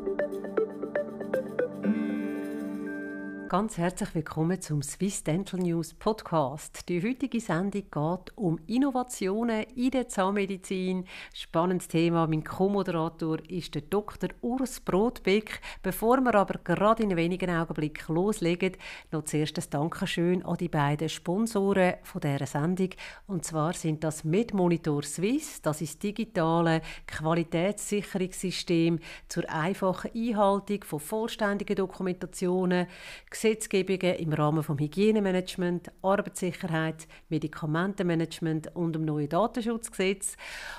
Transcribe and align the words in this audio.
thank 0.00 0.32
you 0.32 0.51
Ganz 3.52 3.76
herzlich 3.76 4.14
willkommen 4.14 4.62
zum 4.62 4.80
Swiss 4.80 5.24
Dental 5.24 5.60
News 5.60 5.92
Podcast. 5.92 6.88
Die 6.88 7.06
heutige 7.06 7.38
Sendung 7.38 7.82
geht 7.82 8.38
um 8.38 8.58
Innovationen 8.66 9.64
in 9.76 9.90
der 9.90 10.08
Zahnmedizin. 10.08 11.04
Spannendes 11.34 11.88
Thema. 11.88 12.26
Mein 12.26 12.44
Co-Moderator 12.44 13.40
ist 13.50 13.74
der 13.74 13.82
Dr. 13.82 14.30
Urs 14.40 14.80
Brotbeck. 14.80 15.60
Bevor 15.82 16.22
wir 16.22 16.34
aber 16.34 16.60
gerade 16.64 17.02
in 17.02 17.14
wenigen 17.14 17.50
Augenblicken 17.50 18.14
loslegen, 18.14 18.72
noch 19.10 19.24
zuerst 19.24 19.58
ein 19.58 19.66
Dankeschön 19.68 20.42
an 20.46 20.56
die 20.56 20.70
beiden 20.70 21.10
Sponsoren 21.10 21.96
von 22.04 22.22
dieser 22.22 22.46
Sendung. 22.46 22.88
Und 23.26 23.44
zwar 23.44 23.74
sind 23.74 24.02
das 24.02 24.24
MedMonitor 24.24 25.02
Swiss, 25.02 25.60
das 25.60 25.82
ist 25.82 26.02
digitale 26.02 26.80
Qualitätssicherungssystem 27.06 28.98
zur 29.28 29.46
einfachen 29.50 30.10
Einhaltung 30.14 30.84
von 30.84 31.00
vollständigen 31.00 31.76
Dokumentationen, 31.76 32.86
Gesetzgebungen 33.42 34.14
im 34.18 34.32
Rahmen 34.32 34.62
vom 34.62 34.78
Hygienemanagement, 34.78 35.90
Arbeitssicherheit, 36.00 37.08
Medikamentenmanagement 37.28 38.76
und 38.76 38.92
dem 38.92 39.04
neuen 39.04 39.28
Datenschutzgesetz. 39.28 40.36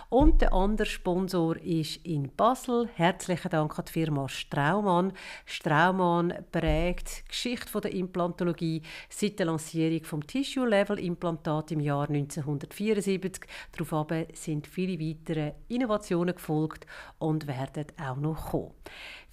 Und 0.08 0.40
der 0.40 0.54
andere 0.54 0.88
Sponsor 0.88 1.58
ist 1.58 1.98
in 2.06 2.32
Basel. 2.38 2.88
Herzlichen 2.96 3.50
Dank 3.50 3.78
an 3.78 3.84
die 3.84 3.92
Firma 3.92 4.30
Straumann. 4.30 5.12
Straumann 5.46 6.34
prägt 6.54 7.26
die 7.26 7.28
Geschichte 7.28 7.82
der 7.82 7.92
Implantologie 7.92 8.82
seit 9.10 9.40
der 9.40 9.48
Lancierung 9.48 10.06
vom 10.06 10.26
Tissue-Level-Implantat 10.26 11.74
im 11.74 11.82
Jahr 11.82 12.10
1974. 12.10 13.44
Daraufhin 13.78 14.28
sind 14.32 14.68
viele 14.68 14.98
weitere 15.02 15.52
Innovationen 15.68 16.34
gefolgt 16.34 16.88
und 17.20 17.46
werden 17.46 17.88
auch 18.02 18.16
noch 18.16 18.52
kommen. 18.52 18.72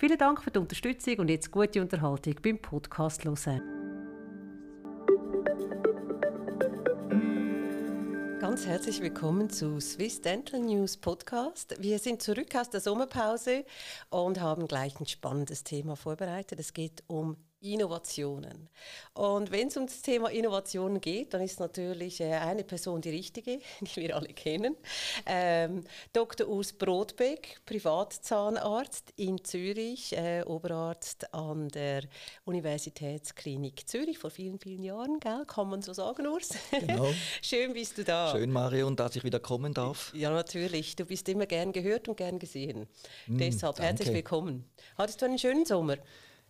Vielen 0.01 0.17
Dank 0.19 0.43
für 0.43 0.51
die 0.51 0.59
Unterstützung 0.59 1.19
und 1.19 1.29
jetzt 1.29 1.51
gute 1.51 1.81
Unterhaltung 1.81 2.35
beim 2.43 2.59
Podcast 2.59 3.20
hören. 3.25 3.81
Ganz 8.41 8.67
herzlich 8.67 9.01
willkommen 9.01 9.51
zu 9.51 9.81
Swiss 9.81 10.21
Dental 10.23 10.61
News 10.61 10.97
Podcast. 10.97 11.77
Wir 11.79 11.99
sind 11.99 12.23
zurück 12.23 12.55
aus 12.57 12.71
der 12.71 12.81
Sommerpause 12.81 13.65
und 14.09 14.41
haben 14.41 14.67
gleich 14.67 14.99
ein 14.99 15.07
spannendes 15.07 15.63
Thema 15.63 15.95
vorbereitet. 15.95 16.59
Es 16.59 16.73
geht 16.73 17.05
um 17.07 17.37
Innovationen. 17.61 18.69
Und 19.13 19.51
wenn 19.51 19.69
es 19.69 19.77
um 19.77 19.87
das 19.87 20.01
Thema 20.01 20.31
Innovationen 20.31 21.01
geht, 21.01 21.35
dann 21.35 21.43
ist 21.43 21.61
natürlich 21.61 22.21
äh, 22.21 22.33
eine 22.33 22.65
Person 22.65 23.01
die 23.03 23.11
richtige, 23.11 23.59
die 23.81 23.97
wir 23.97 24.17
alle 24.17 24.29
kennen. 24.29 24.77
Ähm, 25.27 25.85
Dr. 26.13 26.49
Urs 26.49 26.73
Brodbeck, 26.73 27.61
Privatzahnarzt 27.67 29.13
in 29.17 29.45
Zürich, 29.45 30.17
äh, 30.17 30.43
Oberarzt 30.47 31.35
an 31.35 31.69
der 31.69 32.05
Universitätsklinik 32.45 33.89
Zürich 33.89 34.19
vor 34.19 34.31
vielen, 34.31 34.59
vielen 34.59 34.83
Jahren, 34.83 35.21
gell? 35.21 35.45
kann 35.47 35.69
man 35.69 35.83
so 35.83 35.93
sagen, 35.93 36.27
Urs? 36.27 36.51
Genau. 36.71 37.09
Schön 37.43 37.75
bist 37.75 37.99
du 37.99 38.05
da. 38.05 38.33
Schön, 38.33 38.51
Marion, 38.51 38.97
dass 38.97 39.17
ich 39.17 39.25
wieder 39.25 39.41
kommen 39.41 39.75
darf. 39.75 40.13
Ja, 40.15 40.31
natürlich. 40.31 40.97
Du 40.97 41.05
bist 41.05 41.29
immer 41.29 41.47
gern 41.47 41.73
gehört 41.73 42.09
und 42.09 42.17
gern 42.17 42.39
gesehen. 42.39 42.87
Mm, 43.27 43.39
Deshalb 43.39 43.77
danke. 43.77 43.89
herzlich 43.89 44.15
willkommen. 44.15 44.65
Hattest 44.97 45.21
du 45.21 45.27
einen 45.27 45.39
schönen 45.39 45.67
Sommer? 45.67 45.97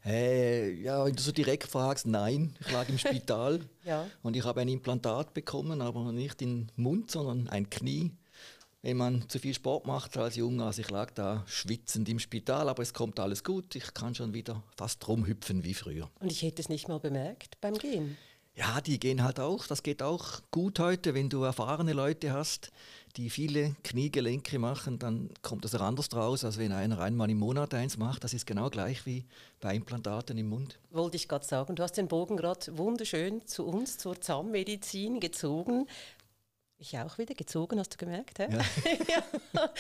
Äh, 0.04 0.72
ja, 0.80 1.04
wenn 1.04 1.14
du 1.14 1.22
so 1.22 1.32
direkt 1.32 1.68
fragst, 1.68 2.06
nein, 2.06 2.54
ich 2.60 2.70
lag 2.70 2.88
im 2.88 2.98
Spital 2.98 3.60
ja. 3.84 4.06
und 4.22 4.34
ich 4.34 4.44
habe 4.44 4.60
ein 4.60 4.68
Implantat 4.68 5.34
bekommen, 5.34 5.82
aber 5.82 6.12
nicht 6.12 6.40
im 6.42 6.68
Mund, 6.76 7.10
sondern 7.10 7.48
ein 7.48 7.68
Knie. 7.68 8.12
Wenn 8.82 8.96
man 8.96 9.28
zu 9.28 9.38
viel 9.38 9.52
Sport 9.52 9.86
macht 9.86 10.16
als 10.16 10.36
Junge, 10.36 10.64
also 10.64 10.80
ich 10.80 10.88
lag 10.88 11.10
da 11.10 11.44
schwitzend 11.46 12.08
im 12.08 12.18
Spital, 12.18 12.66
aber 12.70 12.82
es 12.82 12.94
kommt 12.94 13.20
alles 13.20 13.44
gut, 13.44 13.74
ich 13.76 13.92
kann 13.92 14.14
schon 14.14 14.32
wieder 14.32 14.62
fast 14.74 15.06
rumhüpfen 15.06 15.64
wie 15.64 15.74
früher. 15.74 16.10
Und 16.18 16.32
ich 16.32 16.40
hätte 16.40 16.62
es 16.62 16.70
nicht 16.70 16.88
mal 16.88 16.98
bemerkt 16.98 17.60
beim 17.60 17.74
Gehen. 17.74 18.16
Ja, 18.54 18.80
die 18.80 18.98
gehen 18.98 19.22
halt 19.22 19.40
auch. 19.40 19.66
Das 19.66 19.82
geht 19.82 20.02
auch 20.02 20.40
gut 20.50 20.78
heute, 20.80 21.14
wenn 21.14 21.28
du 21.28 21.44
erfahrene 21.44 21.92
Leute 21.92 22.32
hast, 22.32 22.72
die 23.16 23.30
viele 23.30 23.74
Kniegelenke 23.82 24.58
machen, 24.58 24.98
dann 24.98 25.30
kommt 25.42 25.64
das 25.64 25.74
anders 25.74 26.08
draus, 26.08 26.44
als 26.44 26.58
wenn 26.58 26.72
einer 26.72 26.98
einmal 27.00 27.30
im 27.30 27.38
Monat 27.38 27.74
eins 27.74 27.96
macht. 27.96 28.22
Das 28.22 28.34
ist 28.34 28.46
genau 28.46 28.70
gleich 28.70 29.06
wie 29.06 29.24
bei 29.60 29.74
Implantaten 29.74 30.36
im 30.38 30.48
Mund. 30.48 30.78
Wollte 30.90 31.16
ich 31.16 31.28
gerade 31.28 31.44
sagen. 31.44 31.74
Du 31.74 31.82
hast 31.82 31.96
den 31.96 32.08
Bogen 32.08 32.36
gerade 32.36 32.76
wunderschön 32.76 33.46
zu 33.46 33.66
uns, 33.66 33.98
zur 33.98 34.20
Zahnmedizin 34.20 35.20
gezogen. 35.20 35.86
Ich 36.82 36.96
auch 36.96 37.18
wieder 37.18 37.34
gezogen, 37.34 37.78
hast 37.78 37.92
du 37.92 37.98
gemerkt? 37.98 38.38
He? 38.38 38.44
Ja. 39.52 39.70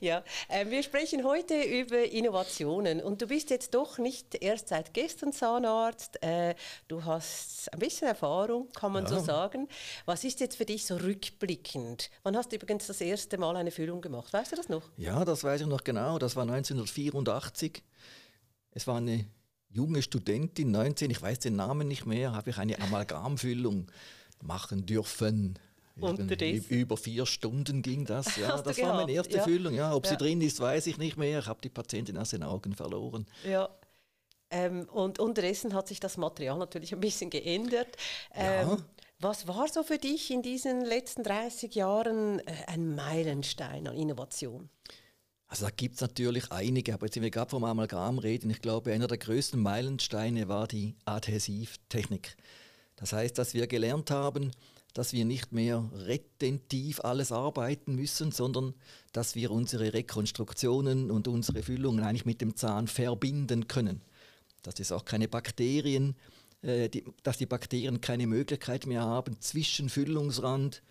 ja. 0.00 0.24
Äh, 0.48 0.70
wir 0.70 0.82
sprechen 0.82 1.24
heute 1.24 1.60
über 1.60 2.10
Innovationen 2.10 3.02
und 3.02 3.20
du 3.20 3.26
bist 3.26 3.50
jetzt 3.50 3.74
doch 3.74 3.98
nicht 3.98 4.34
erst 4.42 4.68
seit 4.68 4.94
gestern 4.94 5.34
Zahnarzt. 5.34 6.22
Äh, 6.22 6.54
du 6.88 7.04
hast 7.04 7.70
ein 7.70 7.80
bisschen 7.80 8.08
Erfahrung, 8.08 8.70
kann 8.72 8.92
man 8.92 9.04
ja. 9.04 9.10
so 9.10 9.18
sagen. 9.20 9.68
Was 10.06 10.24
ist 10.24 10.40
jetzt 10.40 10.56
für 10.56 10.64
dich 10.64 10.86
so 10.86 10.96
rückblickend? 10.96 12.10
Wann 12.22 12.34
hast 12.34 12.50
du 12.50 12.56
übrigens 12.56 12.86
das 12.86 13.02
erste 13.02 13.36
Mal 13.36 13.54
eine 13.54 13.70
Füllung 13.70 14.00
gemacht? 14.00 14.32
Weißt 14.32 14.52
du 14.52 14.56
das 14.56 14.70
noch? 14.70 14.84
Ja, 14.96 15.22
das 15.26 15.44
weiß 15.44 15.60
ich 15.60 15.66
noch 15.66 15.84
genau. 15.84 16.18
Das 16.18 16.34
war 16.34 16.44
1984. 16.44 17.82
Es 18.70 18.86
war 18.86 18.96
eine 18.96 19.26
junge 19.68 20.00
Studentin, 20.00 20.70
19, 20.70 21.10
ich 21.10 21.20
weiß 21.20 21.40
den 21.40 21.56
Namen 21.56 21.86
nicht 21.86 22.06
mehr, 22.06 22.32
habe 22.32 22.48
ich 22.48 22.56
eine 22.56 22.80
Amalgamfüllung 22.80 23.88
machen 24.42 24.86
dürfen. 24.86 25.58
Unterdessen. 25.98 26.74
Über 26.74 26.96
vier 26.96 27.26
Stunden 27.26 27.82
ging 27.82 28.04
das. 28.04 28.36
Ja, 28.36 28.60
das 28.62 28.80
war 28.82 28.94
meine 28.94 29.12
erste 29.12 29.36
ja. 29.36 29.44
Füllung. 29.44 29.74
Ja, 29.74 29.94
ob 29.94 30.04
ja. 30.04 30.10
sie 30.10 30.16
drin 30.16 30.40
ist, 30.40 30.60
weiß 30.60 30.86
ich 30.88 30.98
nicht 30.98 31.16
mehr. 31.16 31.38
Ich 31.38 31.46
habe 31.46 31.60
die 31.62 31.68
Patientin 31.68 32.18
aus 32.18 32.30
den 32.30 32.42
Augen 32.42 32.74
verloren. 32.74 33.26
Ja. 33.48 33.68
Ähm, 34.50 34.88
und 34.92 35.18
unterdessen 35.18 35.74
hat 35.74 35.88
sich 35.88 35.98
das 35.98 36.16
Material 36.16 36.58
natürlich 36.58 36.92
ein 36.92 37.00
bisschen 37.00 37.30
geändert. 37.30 37.96
Ähm, 38.34 38.68
ja. 38.68 38.78
Was 39.18 39.48
war 39.48 39.66
so 39.68 39.82
für 39.82 39.98
dich 39.98 40.30
in 40.30 40.42
diesen 40.42 40.84
letzten 40.84 41.22
30 41.22 41.74
Jahren 41.74 42.40
äh, 42.40 42.52
ein 42.66 42.94
Meilenstein 42.94 43.88
an 43.88 43.96
Innovation? 43.96 44.68
Also 45.48 45.64
da 45.64 45.70
gibt 45.70 45.96
es 45.96 46.00
natürlich 46.00 46.50
einige, 46.50 46.92
aber 46.92 47.06
jetzt 47.06 47.14
sind 47.14 47.22
wir 47.22 47.30
gerade 47.30 47.50
vom 47.50 47.64
Amalgam 47.64 48.18
reden. 48.18 48.50
Ich 48.50 48.60
glaube, 48.60 48.92
einer 48.92 49.06
der 49.06 49.18
größten 49.18 49.60
Meilensteine 49.60 50.48
war 50.48 50.66
die 50.66 50.96
Adhäsivtechnik. 51.04 52.36
Das 52.96 53.12
heißt, 53.12 53.38
dass 53.38 53.54
wir 53.54 53.66
gelernt 53.66 54.10
haben, 54.10 54.50
dass 54.96 55.12
wir 55.12 55.26
nicht 55.26 55.52
mehr 55.52 55.84
retentiv 55.92 57.00
alles 57.00 57.30
arbeiten 57.30 57.96
müssen, 57.96 58.32
sondern 58.32 58.72
dass 59.12 59.34
wir 59.34 59.50
unsere 59.50 59.92
Rekonstruktionen 59.92 61.10
und 61.10 61.28
unsere 61.28 61.62
Füllungen 61.62 62.02
eigentlich 62.02 62.24
mit 62.24 62.40
dem 62.40 62.56
Zahn 62.56 62.86
verbinden 62.88 63.68
können. 63.68 64.00
Dass 64.62 64.80
es 64.80 64.92
auch 64.92 65.04
keine 65.04 65.28
Bakterien, 65.28 66.16
äh, 66.62 66.88
die, 66.88 67.04
dass 67.22 67.36
die 67.36 67.44
Bakterien 67.44 68.00
keine 68.00 68.26
Möglichkeit 68.26 68.86
mehr 68.86 69.02
haben, 69.02 69.38
zwischen 69.38 69.90
Füllungsrand 69.90 70.82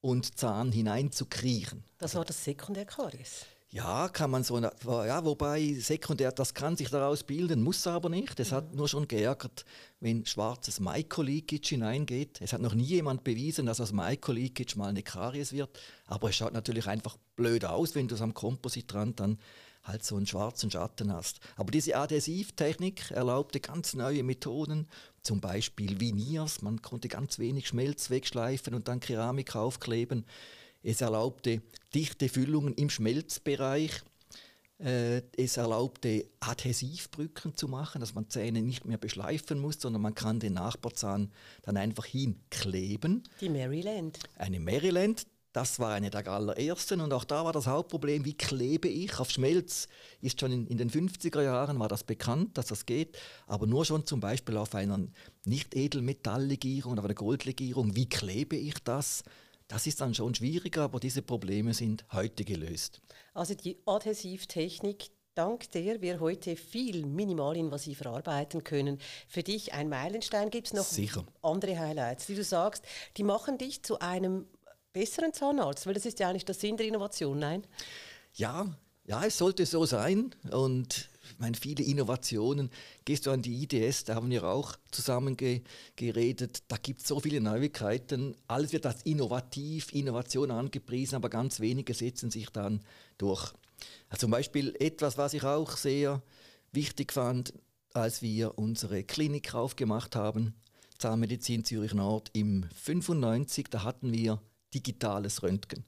und 0.00 0.38
Zahn 0.38 0.72
hineinzukriechen. 0.72 1.84
Das 1.98 2.14
war 2.14 2.24
das 2.24 2.42
Sekundärkaries. 2.42 3.44
Ja, 3.74 4.10
kann 4.10 4.30
man 4.30 4.44
so, 4.44 4.58
ja, 4.60 5.24
wobei 5.24 5.72
sekundär, 5.80 6.30
das 6.30 6.52
kann 6.52 6.76
sich 6.76 6.90
daraus 6.90 7.22
bilden, 7.22 7.62
muss 7.62 7.86
aber 7.86 8.10
nicht. 8.10 8.38
Es 8.38 8.50
mhm. 8.50 8.56
hat 8.56 8.74
nur 8.74 8.86
schon 8.86 9.08
geärgert, 9.08 9.64
wenn 9.98 10.26
schwarzes 10.26 10.78
Myco-Leakage 10.78 11.70
hineingeht. 11.70 12.42
Es 12.42 12.52
hat 12.52 12.60
noch 12.60 12.74
nie 12.74 12.84
jemand 12.84 13.24
bewiesen, 13.24 13.64
dass 13.64 13.80
aus 13.80 13.94
Myco-Leakage 13.94 14.76
mal 14.76 14.88
eine 14.88 15.02
Karies 15.02 15.54
wird. 15.54 15.70
Aber 16.04 16.28
es 16.28 16.36
schaut 16.36 16.52
natürlich 16.52 16.86
einfach 16.86 17.16
blöd 17.34 17.64
aus, 17.64 17.94
wenn 17.94 18.08
du 18.08 18.14
es 18.14 18.20
am 18.20 18.34
Kompositrand 18.34 19.20
dann 19.20 19.38
halt 19.82 20.04
so 20.04 20.16
einen 20.16 20.26
schwarzen 20.26 20.70
Schatten 20.70 21.10
hast. 21.10 21.40
Aber 21.56 21.70
diese 21.70 21.96
Adhäsivtechnik 21.96 23.10
erlaubte 23.12 23.58
ganz 23.58 23.94
neue 23.94 24.22
Methoden, 24.22 24.86
zum 25.22 25.40
Beispiel 25.40 25.98
Veneers. 25.98 26.60
Man 26.60 26.82
konnte 26.82 27.08
ganz 27.08 27.38
wenig 27.38 27.68
Schmelz 27.68 28.10
wegschleifen 28.10 28.74
und 28.74 28.88
dann 28.88 29.00
Keramik 29.00 29.56
aufkleben. 29.56 30.26
Es 30.82 31.00
erlaubte 31.00 31.62
dichte 31.94 32.28
Füllungen 32.28 32.74
im 32.74 32.90
Schmelzbereich. 32.90 34.02
Äh, 34.78 35.22
es 35.36 35.56
erlaubte 35.56 36.26
Adhäsivbrücken 36.40 37.56
zu 37.56 37.68
machen, 37.68 38.00
dass 38.00 38.14
man 38.14 38.28
Zähne 38.28 38.62
nicht 38.62 38.84
mehr 38.84 38.98
beschleifen 38.98 39.60
muss, 39.60 39.76
sondern 39.80 40.02
man 40.02 40.14
kann 40.14 40.40
den 40.40 40.54
Nachbarzahn 40.54 41.30
dann 41.62 41.76
einfach 41.76 42.04
hinkleben. 42.04 43.22
Die 43.40 43.48
Maryland. 43.48 44.18
Eine 44.36 44.58
Maryland, 44.58 45.26
das 45.52 45.78
war 45.78 45.92
eine 45.92 46.10
der 46.10 46.26
allerersten 46.26 47.00
und 47.00 47.12
auch 47.12 47.24
da 47.24 47.44
war 47.44 47.52
das 47.52 47.66
Hauptproblem, 47.66 48.24
wie 48.24 48.34
klebe 48.34 48.88
ich 48.88 49.20
auf 49.20 49.30
Schmelz. 49.30 49.86
Ist 50.20 50.40
schon 50.40 50.50
in, 50.50 50.66
in, 50.66 50.78
den 50.78 50.90
50er 50.90 51.42
Jahren 51.42 51.78
war 51.78 51.88
das 51.88 52.04
bekannt, 52.04 52.56
dass 52.56 52.66
das 52.66 52.86
geht, 52.86 53.18
aber 53.46 53.66
nur 53.66 53.84
schon 53.84 54.06
zum 54.06 54.18
Beispiel 54.18 54.56
auf 54.56 54.74
einer 54.74 54.98
nicht 55.44 55.76
Edelmetalllegierung, 55.76 56.98
auf 56.98 57.04
einer 57.04 57.14
Goldlegierung, 57.14 57.94
wie 57.94 58.08
klebe 58.08 58.56
ich 58.56 58.82
das? 58.82 59.24
Das 59.72 59.86
ist 59.86 60.02
dann 60.02 60.14
schon 60.14 60.34
schwieriger, 60.34 60.82
aber 60.82 61.00
diese 61.00 61.22
Probleme 61.22 61.72
sind 61.72 62.04
heute 62.12 62.44
gelöst. 62.44 63.00
Also 63.32 63.54
die 63.54 63.78
Adhäsivtechnik, 63.86 65.08
dank 65.34 65.70
der 65.70 66.02
wir 66.02 66.20
heute 66.20 66.56
viel 66.56 67.06
minimalinvasiver 67.06 68.10
arbeiten 68.10 68.64
können. 68.64 68.98
Für 69.28 69.42
dich 69.42 69.72
ein 69.72 69.88
Meilenstein. 69.88 70.50
Gibt 70.50 70.66
es 70.66 70.72
noch 70.74 70.84
Sicher. 70.84 71.24
andere 71.40 71.78
Highlights, 71.78 72.26
die 72.26 72.34
du 72.34 72.44
sagst, 72.44 72.84
die 73.16 73.22
machen 73.22 73.56
dich 73.56 73.82
zu 73.82 73.98
einem 73.98 74.44
besseren 74.92 75.32
Zahnarzt? 75.32 75.86
Weil 75.86 75.94
das 75.94 76.04
ist 76.04 76.18
ja 76.18 76.28
eigentlich 76.28 76.44
der 76.44 76.54
Sinn 76.54 76.76
der 76.76 76.86
Innovation, 76.86 77.38
nein? 77.38 77.66
Ja, 78.34 78.66
ja, 79.06 79.24
es 79.24 79.38
sollte 79.38 79.64
so 79.64 79.86
sein. 79.86 80.34
Und 80.50 81.08
meine, 81.38 81.56
viele 81.56 81.84
Innovationen. 81.84 82.70
Gehst 83.04 83.26
du 83.26 83.30
an 83.30 83.42
die 83.42 83.62
IDS, 83.62 84.04
da 84.04 84.14
haben 84.14 84.30
wir 84.30 84.44
auch 84.44 84.76
zusammen 84.90 85.36
ge 85.36 85.62
geredet. 85.96 86.62
Da 86.68 86.76
gibt 86.76 87.00
es 87.00 87.08
so 87.08 87.20
viele 87.20 87.40
Neuigkeiten. 87.40 88.36
Alles 88.48 88.72
wird 88.72 88.86
als 88.86 89.02
innovativ, 89.02 89.92
Innovation 89.92 90.50
angepriesen, 90.50 91.16
aber 91.16 91.28
ganz 91.28 91.60
wenige 91.60 91.94
setzen 91.94 92.30
sich 92.30 92.50
dann 92.50 92.80
durch. 93.18 93.52
Also 94.08 94.22
zum 94.26 94.30
Beispiel 94.30 94.74
etwas, 94.78 95.18
was 95.18 95.34
ich 95.34 95.44
auch 95.44 95.76
sehr 95.76 96.22
wichtig 96.72 97.12
fand, 97.12 97.52
als 97.94 98.22
wir 98.22 98.58
unsere 98.58 99.04
Klinik 99.04 99.54
aufgemacht 99.54 100.16
haben, 100.16 100.54
Zahnmedizin 100.98 101.64
Zürich 101.64 101.94
Nord 101.94 102.30
im 102.32 102.64
95, 102.74 103.68
da 103.70 103.82
hatten 103.82 104.12
wir 104.12 104.40
digitales 104.72 105.42
Röntgen. 105.42 105.84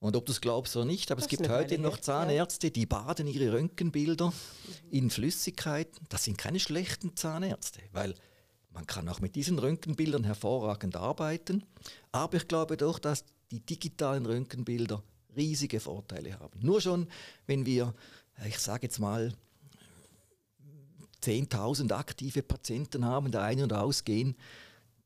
Und 0.00 0.16
ob 0.16 0.24
du 0.24 0.32
es 0.32 0.40
glaubst 0.40 0.74
oder 0.76 0.86
nicht, 0.86 1.10
aber 1.10 1.20
das 1.20 1.30
es 1.30 1.30
gibt 1.30 1.48
heute 1.48 1.78
noch 1.78 1.98
Zahnärzte, 1.98 2.70
die 2.70 2.86
baden 2.86 3.26
ihre 3.26 3.52
Röntgenbilder 3.52 4.28
mhm. 4.28 4.32
in 4.90 5.10
Flüssigkeiten. 5.10 6.06
Das 6.08 6.24
sind 6.24 6.38
keine 6.38 6.58
schlechten 6.58 7.16
Zahnärzte, 7.16 7.80
weil 7.92 8.14
man 8.72 8.86
kann 8.86 9.08
auch 9.08 9.20
mit 9.20 9.36
diesen 9.36 9.58
Röntgenbildern 9.58 10.24
hervorragend 10.24 10.96
arbeiten. 10.96 11.64
Aber 12.12 12.38
ich 12.38 12.48
glaube 12.48 12.78
doch, 12.78 12.98
dass 12.98 13.24
die 13.50 13.60
digitalen 13.60 14.24
Röntgenbilder 14.24 15.02
riesige 15.36 15.80
Vorteile 15.80 16.38
haben. 16.40 16.60
Nur 16.62 16.80
schon, 16.80 17.06
wenn 17.46 17.66
wir, 17.66 17.94
ich 18.46 18.58
sage 18.58 18.84
jetzt 18.84 19.00
mal, 19.00 19.34
10.000 21.22 21.92
aktive 21.92 22.42
Patienten 22.42 23.04
haben, 23.04 23.30
da 23.30 23.44
ein- 23.44 23.62
und 23.62 23.74
ausgehen, 23.74 24.34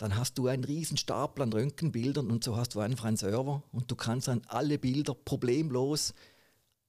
dann 0.04 0.18
hast 0.18 0.36
du 0.36 0.48
einen 0.48 0.64
riesen 0.64 0.98
Stapel 0.98 1.42
an 1.44 1.52
Röntgenbildern 1.54 2.30
und 2.30 2.44
so 2.44 2.58
hast 2.58 2.74
du 2.74 2.80
einfach 2.80 3.06
einen 3.06 3.16
Server 3.16 3.62
und 3.72 3.90
du 3.90 3.96
kannst 3.96 4.28
dann 4.28 4.42
alle 4.48 4.78
Bilder 4.78 5.14
problemlos 5.14 6.12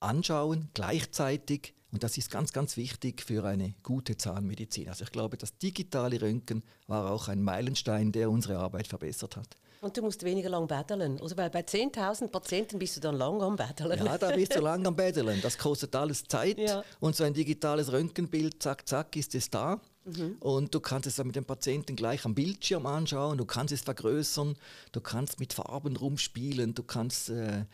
anschauen, 0.01 0.67
gleichzeitig. 0.73 1.75
Und 1.93 2.03
das 2.03 2.17
ist 2.17 2.29
ganz, 2.29 2.51
ganz 2.51 2.75
wichtig 2.75 3.21
für 3.21 3.45
eine 3.45 3.73
gute 3.83 4.17
Zahnmedizin. 4.17 4.89
Also 4.89 5.05
ich 5.05 5.11
glaube, 5.11 5.37
das 5.37 5.57
digitale 5.57 6.21
Röntgen 6.21 6.61
war 6.87 7.09
auch 7.09 7.29
ein 7.29 7.41
Meilenstein, 7.41 8.11
der 8.11 8.29
unsere 8.29 8.57
Arbeit 8.57 8.87
verbessert 8.87 9.37
hat. 9.37 9.55
Und 9.85 9.95
du 9.95 10.01
musst 10.01 10.23
weniger 10.23 10.49
lang 10.49 10.65
betteln. 10.65 11.19
Also 11.21 11.37
weil 11.37 11.51
bei 11.51 11.59
10.000 11.59 12.29
Patienten 12.29 12.79
bist 12.79 12.95
du 12.97 13.01
dann 13.01 13.17
lang 13.17 13.39
am 13.39 13.55
betteln. 13.55 14.03
Ja, 14.03 14.17
da 14.17 14.31
bist 14.31 14.55
du 14.55 14.59
lang 14.59 14.83
am 14.87 14.95
betteln. 14.95 15.39
Das 15.43 15.59
kostet 15.59 15.95
alles 15.95 16.23
Zeit. 16.23 16.57
Ja. 16.57 16.83
Und 16.99 17.15
so 17.15 17.23
ein 17.23 17.35
digitales 17.35 17.91
Röntgenbild, 17.91 18.63
zack, 18.63 18.89
zack, 18.89 19.15
ist 19.15 19.35
es 19.35 19.47
da. 19.51 19.79
Mhm. 20.05 20.37
Und 20.39 20.73
du 20.73 20.79
kannst 20.79 21.05
es 21.05 21.17
dann 21.17 21.27
mit 21.27 21.35
dem 21.35 21.45
Patienten 21.45 21.95
gleich 21.95 22.25
am 22.25 22.33
Bildschirm 22.33 22.87
anschauen, 22.87 23.37
du 23.37 23.45
kannst 23.45 23.73
es 23.73 23.81
vergrößern, 23.81 24.55
du 24.91 25.01
kannst 25.01 25.39
mit 25.39 25.53
Farben 25.53 25.95
rumspielen, 25.95 26.73
du 26.73 26.81
kannst 26.81 27.29
äh, 27.29 27.65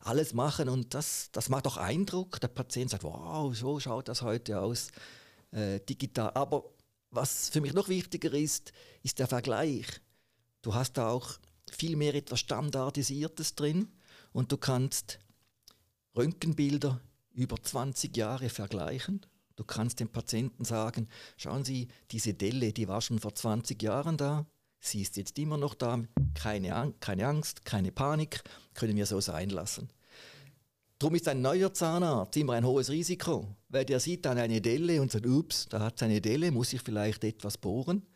alles 0.00 0.34
machen 0.34 0.68
und 0.68 0.94
das, 0.94 1.28
das 1.30 1.48
macht 1.48 1.68
auch 1.68 1.76
Eindruck. 1.76 2.40
Der 2.40 2.48
Patient 2.48 2.90
sagt, 2.90 3.04
wow, 3.04 3.54
so 3.54 3.78
schaut 3.78 4.08
das 4.08 4.22
heute 4.22 4.58
aus, 4.60 4.88
äh, 5.52 5.78
digital. 5.78 6.32
Aber 6.34 6.64
was 7.12 7.50
für 7.50 7.60
mich 7.60 7.72
noch 7.72 7.88
wichtiger 7.88 8.32
ist, 8.32 8.72
ist 9.04 9.20
der 9.20 9.28
Vergleich. 9.28 9.86
Du 10.62 10.74
hast 10.74 10.94
da 10.94 11.08
auch 11.08 11.38
viel 11.74 11.96
mehr 11.96 12.14
etwas 12.14 12.40
Standardisiertes 12.40 13.54
drin 13.54 13.88
und 14.32 14.52
du 14.52 14.56
kannst 14.56 15.18
Röntgenbilder 16.16 17.00
über 17.32 17.56
20 17.60 18.16
Jahre 18.16 18.48
vergleichen. 18.48 19.24
Du 19.56 19.64
kannst 19.64 20.00
dem 20.00 20.08
Patienten 20.08 20.64
sagen, 20.64 21.08
schauen 21.36 21.64
Sie, 21.64 21.88
diese 22.10 22.34
Delle, 22.34 22.72
die 22.72 22.88
war 22.88 23.00
schon 23.00 23.18
vor 23.18 23.34
20 23.34 23.82
Jahren 23.82 24.16
da, 24.16 24.46
sie 24.80 25.02
ist 25.02 25.16
jetzt 25.16 25.38
immer 25.38 25.56
noch 25.56 25.74
da, 25.74 26.02
keine, 26.34 26.94
keine 27.00 27.26
Angst, 27.26 27.64
keine 27.64 27.92
Panik, 27.92 28.42
können 28.74 28.96
wir 28.96 29.06
so 29.06 29.20
sein 29.20 29.50
lassen. 29.50 29.88
Darum 30.98 31.14
ist 31.16 31.28
ein 31.28 31.42
neuer 31.42 31.72
Zahnarzt 31.72 32.36
immer 32.36 32.52
ein 32.54 32.64
hohes 32.64 32.88
Risiko, 32.90 33.56
weil 33.68 33.84
der 33.84 34.00
sieht 34.00 34.24
dann 34.24 34.38
eine 34.38 34.60
Delle 34.60 35.02
und 35.02 35.10
sagt, 35.10 35.26
ups, 35.26 35.68
da 35.68 35.80
hat 35.80 35.96
es 35.96 36.02
eine 36.02 36.20
Delle, 36.20 36.52
muss 36.52 36.72
ich 36.72 36.80
vielleicht 36.80 37.24
etwas 37.24 37.58
bohren. 37.58 38.06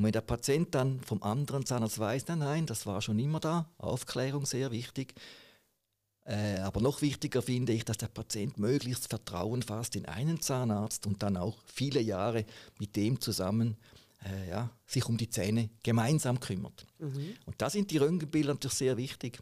Und 0.00 0.04
wenn 0.04 0.12
der 0.12 0.22
Patient 0.22 0.74
dann 0.74 0.98
vom 1.00 1.22
anderen 1.22 1.66
Zahnarzt 1.66 1.98
weiß, 1.98 2.28
nein, 2.28 2.38
nein, 2.38 2.64
das 2.64 2.86
war 2.86 3.02
schon 3.02 3.18
immer 3.18 3.38
da, 3.38 3.68
Aufklärung 3.76 4.46
sehr 4.46 4.70
wichtig. 4.70 5.12
Äh, 6.24 6.56
aber 6.60 6.80
noch 6.80 7.02
wichtiger 7.02 7.42
finde 7.42 7.74
ich, 7.74 7.84
dass 7.84 7.98
der 7.98 8.06
Patient 8.06 8.56
möglichst 8.56 9.08
Vertrauen 9.08 9.60
fasst 9.60 9.96
in 9.96 10.06
einen 10.06 10.40
Zahnarzt 10.40 11.06
und 11.06 11.22
dann 11.22 11.36
auch 11.36 11.58
viele 11.66 12.00
Jahre 12.00 12.46
mit 12.78 12.96
dem 12.96 13.20
zusammen 13.20 13.76
äh, 14.24 14.48
ja, 14.48 14.70
sich 14.86 15.04
um 15.04 15.18
die 15.18 15.28
Zähne 15.28 15.68
gemeinsam 15.82 16.40
kümmert. 16.40 16.86
Mhm. 16.98 17.34
Und 17.44 17.60
da 17.60 17.68
sind 17.68 17.90
die 17.90 17.98
Röntgenbilder 17.98 18.54
natürlich 18.54 18.78
sehr 18.78 18.96
wichtig. 18.96 19.38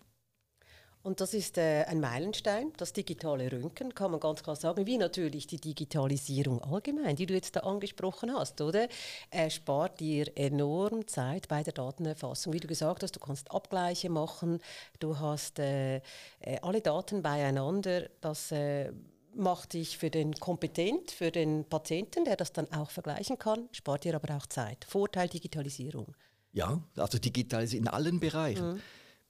Und 1.08 1.22
das 1.22 1.32
ist 1.32 1.56
äh, 1.56 1.84
ein 1.84 2.00
Meilenstein, 2.00 2.70
das 2.76 2.92
digitale 2.92 3.50
Röntgen, 3.50 3.94
kann 3.94 4.10
man 4.10 4.20
ganz 4.20 4.42
klar 4.42 4.56
sagen, 4.56 4.84
wie 4.84 4.98
natürlich 4.98 5.46
die 5.46 5.56
Digitalisierung 5.56 6.60
allgemein, 6.60 7.16
die 7.16 7.24
du 7.24 7.32
jetzt 7.32 7.56
da 7.56 7.60
angesprochen 7.60 8.30
hast, 8.30 8.60
oder? 8.60 8.88
Äh, 9.30 9.48
spart 9.48 10.00
dir 10.00 10.30
enorm 10.36 11.08
Zeit 11.08 11.48
bei 11.48 11.62
der 11.62 11.72
Datenerfassung. 11.72 12.52
Wie 12.52 12.60
du 12.60 12.68
gesagt 12.68 13.02
hast, 13.02 13.16
du 13.16 13.20
kannst 13.20 13.50
Abgleiche 13.50 14.10
machen, 14.10 14.58
du 14.98 15.18
hast 15.18 15.58
äh, 15.60 15.96
äh 16.40 16.58
alle 16.60 16.82
Daten 16.82 17.22
beieinander, 17.22 18.10
das 18.20 18.52
äh, 18.52 18.92
macht 19.34 19.72
dich 19.72 19.96
für 19.96 20.10
den 20.10 20.34
kompetent, 20.34 21.10
für 21.10 21.30
den 21.30 21.64
Patienten, 21.64 22.26
der 22.26 22.36
das 22.36 22.52
dann 22.52 22.70
auch 22.70 22.90
vergleichen 22.90 23.38
kann, 23.38 23.70
spart 23.72 24.04
dir 24.04 24.14
aber 24.14 24.36
auch 24.36 24.46
Zeit. 24.46 24.84
Vorteil 24.86 25.30
Digitalisierung. 25.30 26.14
Ja, 26.52 26.82
also 26.96 27.16
Digitalisierung 27.16 27.86
in 27.86 27.90
allen 27.94 28.20
Bereichen. 28.20 28.74
Mhm 28.74 28.82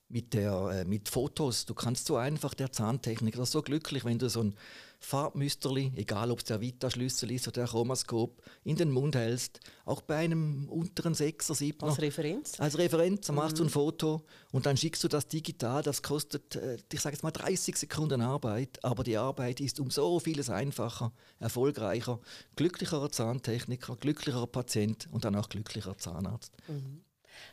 mit, 0.09 0.35
der, 0.35 0.53
äh, 0.73 0.85
mit 0.85 1.09
Fotos. 1.09 1.67
Du 1.67 1.75
kannst 1.75 2.07
so 2.07 2.17
einfach 2.17 2.55
der 2.55 2.73
Zahntechniker, 2.73 3.39
das 3.39 3.49
ist 3.49 3.53
so 3.53 3.63
glücklich, 3.63 4.05
wenn 4.05 4.19
du 4.19 4.29
so 4.29 4.43
ein 4.43 4.55
Farbmüsterli, 5.01 5.93
egal 5.95 6.31
ob 6.31 6.39
es 6.39 6.45
der 6.45 6.61
Vita-Schlüssel 6.61 7.31
ist 7.31 7.47
oder 7.47 7.61
der 7.61 7.67
Chromaskop, 7.69 8.43
in 8.65 8.77
den 8.77 8.91
Mund 8.91 9.15
hältst, 9.15 9.61
auch 9.85 10.01
bei 10.01 10.17
einem 10.17 10.69
unteren 10.69 11.15
Sechser, 11.15 11.55
Siebner. 11.55 11.89
Als 11.89 12.01
Referenz? 12.01 12.59
Als 12.59 12.77
Referenz, 12.79 13.27
dann 13.27 13.37
machst 13.37 13.55
mhm. 13.55 13.59
du 13.59 13.65
ein 13.65 13.67
mhm. 13.67 13.73
Foto 13.73 14.25
und 14.51 14.67
dann 14.67 14.77
schickst 14.77 15.05
du 15.05 15.09
das 15.09 15.29
digital. 15.29 15.83
Das 15.83 16.03
kostet, 16.03 16.57
äh, 16.57 16.79
ich 16.93 17.01
sage 17.01 17.15
jetzt 17.15 17.23
mal 17.23 17.31
30 17.31 17.77
Sekunden 17.77 18.21
Arbeit, 18.21 18.85
aber 18.85 19.05
die 19.05 19.17
Arbeit 19.17 19.61
ist 19.61 19.79
um 19.79 19.91
so 19.91 20.19
vieles 20.19 20.51
einfacher, 20.51 21.13
erfolgreicher, 21.39 22.19
glücklicherer 22.57 23.11
Zahntechniker, 23.11 23.95
glücklicherer 23.97 24.49
Patient 24.49 25.07
und 25.13 25.25
dann 25.25 25.37
auch 25.37 25.49
glücklicher 25.49 25.97
Zahnarzt. 25.97 26.53
Mhm. 26.67 27.03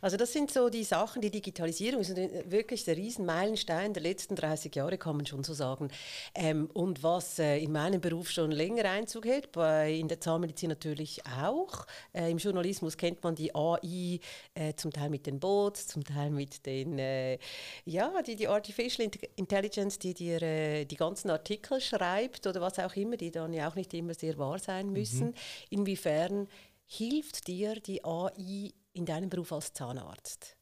Also 0.01 0.17
das 0.17 0.33
sind 0.33 0.51
so 0.51 0.69
die 0.69 0.83
Sachen, 0.83 1.21
die 1.21 1.31
Digitalisierung 1.31 2.01
ist 2.01 2.15
wirklich 2.15 2.83
der 2.85 2.97
Riesenmeilenstein 2.97 3.93
der 3.93 4.03
letzten 4.03 4.35
30 4.35 4.75
Jahre, 4.75 4.97
kann 4.97 5.17
man 5.17 5.25
schon 5.25 5.43
so 5.43 5.53
sagen. 5.53 5.89
Ähm, 6.33 6.69
und 6.73 7.03
was 7.03 7.39
äh, 7.39 7.57
in 7.57 7.71
meinem 7.71 8.01
Beruf 8.01 8.29
schon 8.29 8.51
länger 8.51 8.85
Einzug 8.85 9.25
hält, 9.25 9.51
bei, 9.51 9.93
in 9.93 10.07
der 10.07 10.19
Zahnmedizin 10.19 10.69
natürlich 10.69 11.21
auch. 11.25 11.85
Äh, 12.13 12.31
Im 12.31 12.37
Journalismus 12.37 12.97
kennt 12.97 13.23
man 13.23 13.35
die 13.35 13.53
AI, 13.53 14.19
äh, 14.53 14.73
zum 14.75 14.91
Teil 14.91 15.09
mit 15.09 15.25
den 15.25 15.39
Bots, 15.39 15.87
zum 15.87 16.03
Teil 16.03 16.29
mit 16.29 16.65
den, 16.65 16.99
äh, 16.99 17.37
ja, 17.85 18.21
die, 18.21 18.35
die 18.35 18.47
Artificial 18.47 19.09
Intelligence, 19.35 19.99
die 19.99 20.13
dir 20.13 20.41
äh, 20.41 20.85
die 20.85 20.95
ganzen 20.95 21.29
Artikel 21.29 21.81
schreibt 21.81 22.47
oder 22.47 22.61
was 22.61 22.79
auch 22.79 22.95
immer, 22.95 23.17
die 23.17 23.31
dann 23.31 23.53
ja 23.53 23.69
auch 23.69 23.75
nicht 23.75 23.93
immer 23.93 24.13
sehr 24.13 24.37
wahr 24.37 24.59
sein 24.59 24.91
müssen. 24.91 25.27
Mhm. 25.27 25.33
Inwiefern 25.69 26.47
hilft 26.87 27.47
dir 27.47 27.75
die 27.75 28.03
AI 28.03 28.71
in 28.95 29.05
deinem 29.05 29.29
Beruf 29.29 29.51
als 29.51 29.73
Zahnarzt? 29.73 30.55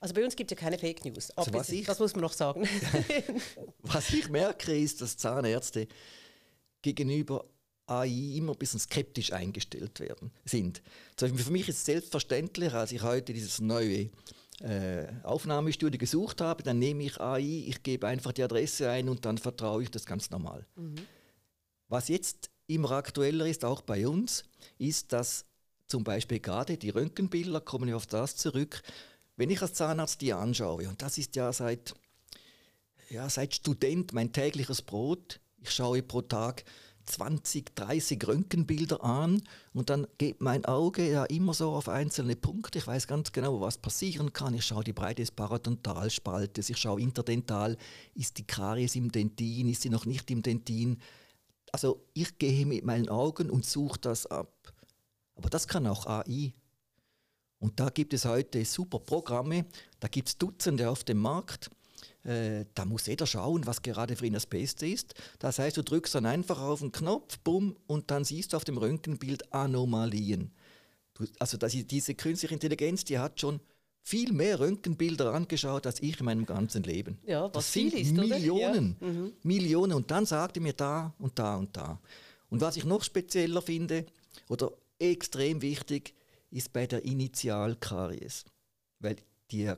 Also 0.00 0.14
bei 0.14 0.24
uns 0.24 0.34
gibt 0.34 0.50
es 0.50 0.58
ja 0.58 0.60
keine 0.60 0.78
Fake 0.78 1.04
News. 1.04 1.30
Also 1.30 1.52
was 1.54 1.68
ich, 1.68 1.86
das 1.86 2.00
muss 2.00 2.14
man 2.14 2.22
noch 2.22 2.32
sagen. 2.32 2.68
was 3.82 4.10
ich 4.10 4.28
merke, 4.28 4.76
ist, 4.76 5.00
dass 5.00 5.16
Zahnärzte 5.16 5.86
gegenüber 6.82 7.44
AI 7.86 8.36
immer 8.36 8.52
ein 8.52 8.58
bisschen 8.58 8.80
skeptisch 8.80 9.32
eingestellt 9.32 10.00
werden, 10.00 10.32
sind. 10.44 10.82
Zum 11.16 11.28
Beispiel 11.28 11.44
für 11.44 11.52
mich 11.52 11.68
ist 11.68 11.76
es 11.76 11.84
selbstverständlich, 11.84 12.72
als 12.72 12.90
ich 12.90 13.02
heute 13.02 13.32
dieses 13.32 13.60
neue 13.60 14.10
äh, 14.60 15.06
Aufnahmestudio 15.22 15.98
gesucht 15.98 16.40
habe, 16.40 16.62
dann 16.62 16.78
nehme 16.78 17.04
ich 17.04 17.20
AI, 17.20 17.64
ich 17.68 17.82
gebe 17.82 18.06
einfach 18.06 18.32
die 18.32 18.42
Adresse 18.42 18.90
ein 18.90 19.08
und 19.08 19.24
dann 19.24 19.38
vertraue 19.38 19.82
ich 19.82 19.90
das 19.90 20.04
ganz 20.04 20.30
normal. 20.30 20.66
Mhm. 20.76 20.96
Was 21.88 22.08
jetzt 22.08 22.50
immer 22.66 22.92
aktueller 22.92 23.46
ist, 23.46 23.64
auch 23.64 23.82
bei 23.82 24.08
uns, 24.08 24.44
ist, 24.78 25.12
dass 25.12 25.44
zum 25.92 26.04
Beispiel 26.04 26.40
gerade 26.40 26.78
die 26.78 26.88
Röntgenbilder, 26.88 27.60
kommen 27.60 27.86
wir 27.86 27.98
auf 27.98 28.06
das 28.06 28.34
zurück, 28.34 28.82
wenn 29.36 29.50
ich 29.50 29.60
als 29.60 29.74
Zahnarzt 29.74 30.22
die 30.22 30.32
anschaue, 30.32 30.88
und 30.88 31.02
das 31.02 31.18
ist 31.18 31.36
ja 31.36 31.52
seit, 31.52 31.94
ja, 33.10 33.28
seit 33.28 33.54
Student 33.54 34.14
mein 34.14 34.32
tägliches 34.32 34.80
Brot, 34.80 35.38
ich 35.60 35.70
schaue 35.70 36.02
pro 36.02 36.22
Tag 36.22 36.64
20, 37.04 37.76
30 37.76 38.26
Röntgenbilder 38.26 39.04
an 39.04 39.42
und 39.74 39.90
dann 39.90 40.06
geht 40.16 40.40
mein 40.40 40.64
Auge 40.64 41.06
ja 41.06 41.24
immer 41.24 41.52
so 41.52 41.72
auf 41.72 41.90
einzelne 41.90 42.36
Punkte. 42.36 42.78
Ich 42.78 42.86
weiß 42.86 43.06
ganz 43.06 43.32
genau, 43.32 43.60
was 43.60 43.76
passieren 43.76 44.32
kann. 44.32 44.54
Ich 44.54 44.64
schaue 44.64 44.84
die 44.84 44.94
Breite 44.94 45.20
des 45.20 45.30
Parodontalspaltes, 45.30 46.70
ich 46.70 46.78
schaue 46.78 47.02
interdental, 47.02 47.76
ist 48.14 48.38
die 48.38 48.46
Karies 48.46 48.96
im 48.96 49.12
Dentin, 49.12 49.68
ist 49.68 49.82
sie 49.82 49.90
noch 49.90 50.06
nicht 50.06 50.30
im 50.30 50.40
Dentin. 50.40 51.02
Also 51.70 52.02
ich 52.14 52.38
gehe 52.38 52.64
mit 52.64 52.82
meinen 52.82 53.10
Augen 53.10 53.50
und 53.50 53.66
suche 53.66 53.98
das 53.98 54.26
ab. 54.26 54.71
Aber 55.42 55.50
das 55.50 55.66
kann 55.66 55.88
auch 55.88 56.06
AI. 56.06 56.54
Und 57.58 57.80
da 57.80 57.90
gibt 57.90 58.14
es 58.14 58.24
heute 58.24 58.64
super 58.64 59.00
Programme, 59.00 59.66
da 59.98 60.06
gibt 60.06 60.28
es 60.28 60.38
Dutzende 60.38 60.88
auf 60.88 61.02
dem 61.02 61.18
Markt. 61.18 61.68
Äh, 62.22 62.66
da 62.74 62.84
muss 62.84 63.06
jeder 63.06 63.26
schauen, 63.26 63.66
was 63.66 63.82
gerade 63.82 64.14
für 64.14 64.24
ihn 64.24 64.34
das 64.34 64.46
Beste 64.46 64.86
ist. 64.86 65.14
Das 65.40 65.58
heißt, 65.58 65.76
du 65.76 65.82
drückst 65.82 66.14
dann 66.14 66.26
einfach 66.26 66.60
auf 66.60 66.78
den 66.78 66.92
Knopf, 66.92 67.40
bumm, 67.40 67.74
und 67.88 68.12
dann 68.12 68.24
siehst 68.24 68.52
du 68.52 68.56
auf 68.56 68.64
dem 68.64 68.78
Röntgenbild 68.78 69.52
Anomalien. 69.52 70.52
Du, 71.14 71.24
also 71.40 71.56
das, 71.56 71.72
diese 71.72 72.14
künstliche 72.14 72.54
Intelligenz, 72.54 73.02
die 73.02 73.18
hat 73.18 73.40
schon 73.40 73.58
viel 74.00 74.32
mehr 74.32 74.60
Röntgenbilder 74.60 75.34
angeschaut 75.34 75.86
als 75.86 76.00
ich 76.02 76.20
in 76.20 76.26
meinem 76.26 76.46
ganzen 76.46 76.84
Leben. 76.84 77.18
Ja, 77.26 77.46
was 77.46 77.52
das 77.52 77.72
sind 77.72 77.94
ist, 77.94 78.12
Millionen, 78.12 78.96
ja. 79.00 79.08
mhm. 79.08 79.32
Millionen. 79.42 79.94
Und 79.94 80.08
dann 80.08 80.24
sagte 80.24 80.60
mir 80.60 80.72
da 80.72 81.12
und 81.18 81.36
da 81.36 81.56
und 81.56 81.76
da. 81.76 81.98
Und 82.48 82.60
was 82.60 82.76
ich 82.76 82.84
noch 82.84 83.02
spezieller 83.02 83.62
finde 83.62 84.06
oder 84.48 84.70
extrem 85.10 85.62
wichtig, 85.62 86.14
ist 86.50 86.72
bei 86.72 86.86
der 86.86 87.04
Initialkaries. 87.04 88.44
Weil 88.98 89.16
die, 89.50 89.72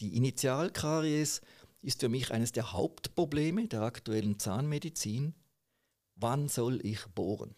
die 0.00 0.16
Initialkaries 0.16 1.40
ist 1.82 2.00
für 2.00 2.08
mich 2.08 2.32
eines 2.32 2.52
der 2.52 2.72
Hauptprobleme 2.72 3.68
der 3.68 3.82
aktuellen 3.82 4.38
Zahnmedizin. 4.38 5.34
Wann 6.16 6.48
soll 6.48 6.84
ich 6.84 7.04
bohren? 7.14 7.54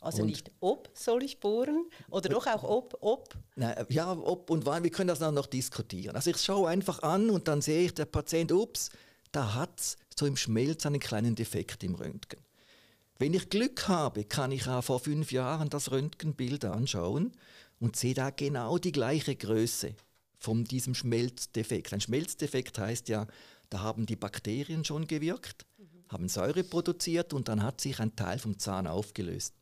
Also 0.00 0.22
und 0.22 0.28
nicht 0.28 0.50
ob 0.60 0.90
soll 0.92 1.22
ich 1.22 1.40
bohren 1.40 1.88
oder 2.10 2.28
doch 2.28 2.46
auch 2.46 2.62
ob, 2.62 2.98
ob? 3.00 3.34
Nein, 3.56 3.86
ja, 3.88 4.12
ob 4.12 4.50
und 4.50 4.66
wann, 4.66 4.82
wir 4.82 4.90
können 4.90 5.08
das 5.08 5.18
dann 5.18 5.34
noch 5.34 5.46
diskutieren. 5.46 6.14
Also 6.14 6.30
ich 6.30 6.36
schaue 6.38 6.68
einfach 6.68 7.02
an 7.02 7.30
und 7.30 7.48
dann 7.48 7.62
sehe 7.62 7.86
ich, 7.86 7.94
der 7.94 8.04
Patient, 8.04 8.52
ups, 8.52 8.90
da 9.32 9.54
hat 9.54 9.80
es 9.80 9.96
so 10.14 10.26
im 10.26 10.36
Schmelz 10.36 10.84
einen 10.84 11.00
kleinen 11.00 11.34
Defekt 11.34 11.82
im 11.84 11.94
Röntgen. 11.94 12.43
Wenn 13.24 13.32
ich 13.32 13.48
Glück 13.48 13.88
habe, 13.88 14.24
kann 14.24 14.52
ich 14.52 14.68
auch 14.68 14.84
vor 14.84 15.00
fünf 15.00 15.32
Jahren 15.32 15.70
das 15.70 15.90
Röntgenbild 15.90 16.66
anschauen 16.66 17.32
und 17.80 17.96
sehe 17.96 18.12
da 18.12 18.28
genau 18.28 18.76
die 18.76 18.92
gleiche 18.92 19.34
Größe 19.34 19.94
von 20.36 20.64
diesem 20.64 20.94
Schmelzdefekt. 20.94 21.94
Ein 21.94 22.02
Schmelzdefekt 22.02 22.78
heißt 22.78 23.08
ja, 23.08 23.26
da 23.70 23.80
haben 23.80 24.04
die 24.04 24.16
Bakterien 24.16 24.84
schon 24.84 25.06
gewirkt, 25.06 25.64
mhm. 25.78 25.86
haben 26.10 26.28
Säure 26.28 26.64
produziert 26.64 27.32
und 27.32 27.48
dann 27.48 27.62
hat 27.62 27.80
sich 27.80 27.98
ein 27.98 28.14
Teil 28.14 28.38
vom 28.38 28.58
Zahn 28.58 28.86
aufgelöst. 28.86 29.54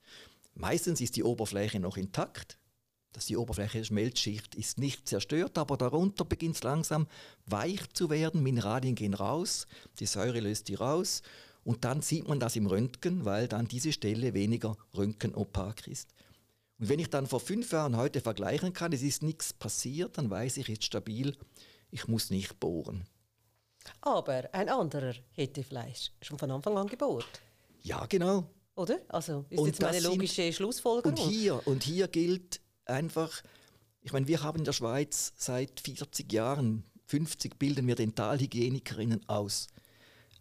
Meistens 0.55 1.01
ist 1.01 1.15
die 1.15 1.23
Oberfläche 1.23 1.79
noch 1.79 1.97
intakt. 1.97 2.59
Dass 3.13 3.27
die 3.27 3.37
Oberfläche 3.37 3.79
der 3.79 3.85
Schmelzschicht 3.85 4.57
ist 4.57 4.79
nicht 4.79 5.07
zerstört, 5.07 5.57
aber 5.57 5.77
darunter 5.77 6.25
beginnt 6.25 6.57
es 6.57 6.65
langsam 6.65 7.07
weich 7.47 7.89
zu 7.93 8.11
werden. 8.11 8.43
Mineralien 8.43 8.97
gehen 8.97 9.15
raus, 9.15 9.69
die 10.01 10.07
Säure 10.07 10.41
löst 10.41 10.67
die 10.67 10.75
raus 10.75 11.23
und 11.65 11.85
dann 11.85 12.03
sieht 12.03 12.29
man 12.29 12.41
das 12.41 12.57
im 12.57 12.67
Röntgen, 12.67 13.25
weil 13.25 13.49
dann 13.49 13.69
diese 13.69 13.93
Stelle 13.93 14.35
weniger 14.35 14.77
röntgenopak 14.97 15.87
ist. 15.87 16.15
Und 16.79 16.89
wenn 16.89 16.99
ich 16.99 17.11
dann 17.11 17.27
vor 17.27 17.41
fünf 17.41 17.73
Jahren 17.73 17.97
heute 17.97 18.21
vergleichen 18.21 18.73
kann, 18.73 18.93
es 18.93 19.03
ist 19.03 19.23
nichts 19.23 19.53
passiert, 19.53 20.19
dann 20.19 20.31
weiß 20.31 20.57
ich, 20.57 20.69
jetzt 20.69 20.85
stabil, 20.85 21.37
ich 21.91 22.09
muss 22.09 22.31
nicht 22.31 22.59
bohren. 22.59 23.07
Aber 24.01 24.49
ein 24.53 24.69
anderer 24.69 25.15
hätte 25.33 25.63
vielleicht 25.63 26.13
schon 26.23 26.39
von 26.39 26.51
Anfang 26.51 26.77
an 26.77 26.89
gebohrt. 26.89 27.41
Ja, 27.83 28.07
genau. 28.07 28.51
Oder? 28.75 29.01
Also 29.09 29.45
ist 29.51 29.59
und 29.59 29.67
jetzt 29.67 29.83
meine 29.83 30.01
logische 30.01 30.43
sind, 30.43 30.55
Schlussfolgerung. 30.55 31.19
Und 31.19 31.31
hier, 31.31 31.67
und 31.67 31.83
hier 31.83 32.09
gilt 32.09 32.61
einfach, 32.85 33.43
ich 34.01 34.13
meine, 34.13 34.27
wir 34.27 34.43
haben 34.43 34.61
in 34.61 34.65
der 34.65 34.73
Schweiz 34.73 35.33
seit 35.37 35.81
40 35.81 36.33
Jahren, 36.33 36.85
50 37.07 37.59
bilden 37.59 37.87
wir 37.87 37.95
Dentalhygienikerinnen 37.95 39.29
aus. 39.29 39.69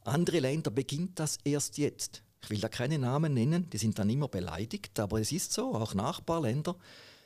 Andere 0.04 0.40
Länder 0.40 0.72
beginnt 0.72 1.20
das 1.20 1.38
erst 1.44 1.78
jetzt. 1.78 2.24
Ich 2.42 2.50
will 2.50 2.60
da 2.60 2.70
keine 2.70 2.98
Namen 2.98 3.34
nennen, 3.34 3.70
die 3.70 3.78
sind 3.78 4.00
dann 4.00 4.10
immer 4.10 4.28
beleidigt, 4.28 5.00
aber 5.00 5.22
es 5.22 5.32
ist 5.32 5.54
so, 5.54 5.76
auch 5.76 5.94
Nachbarländer. 5.94 6.76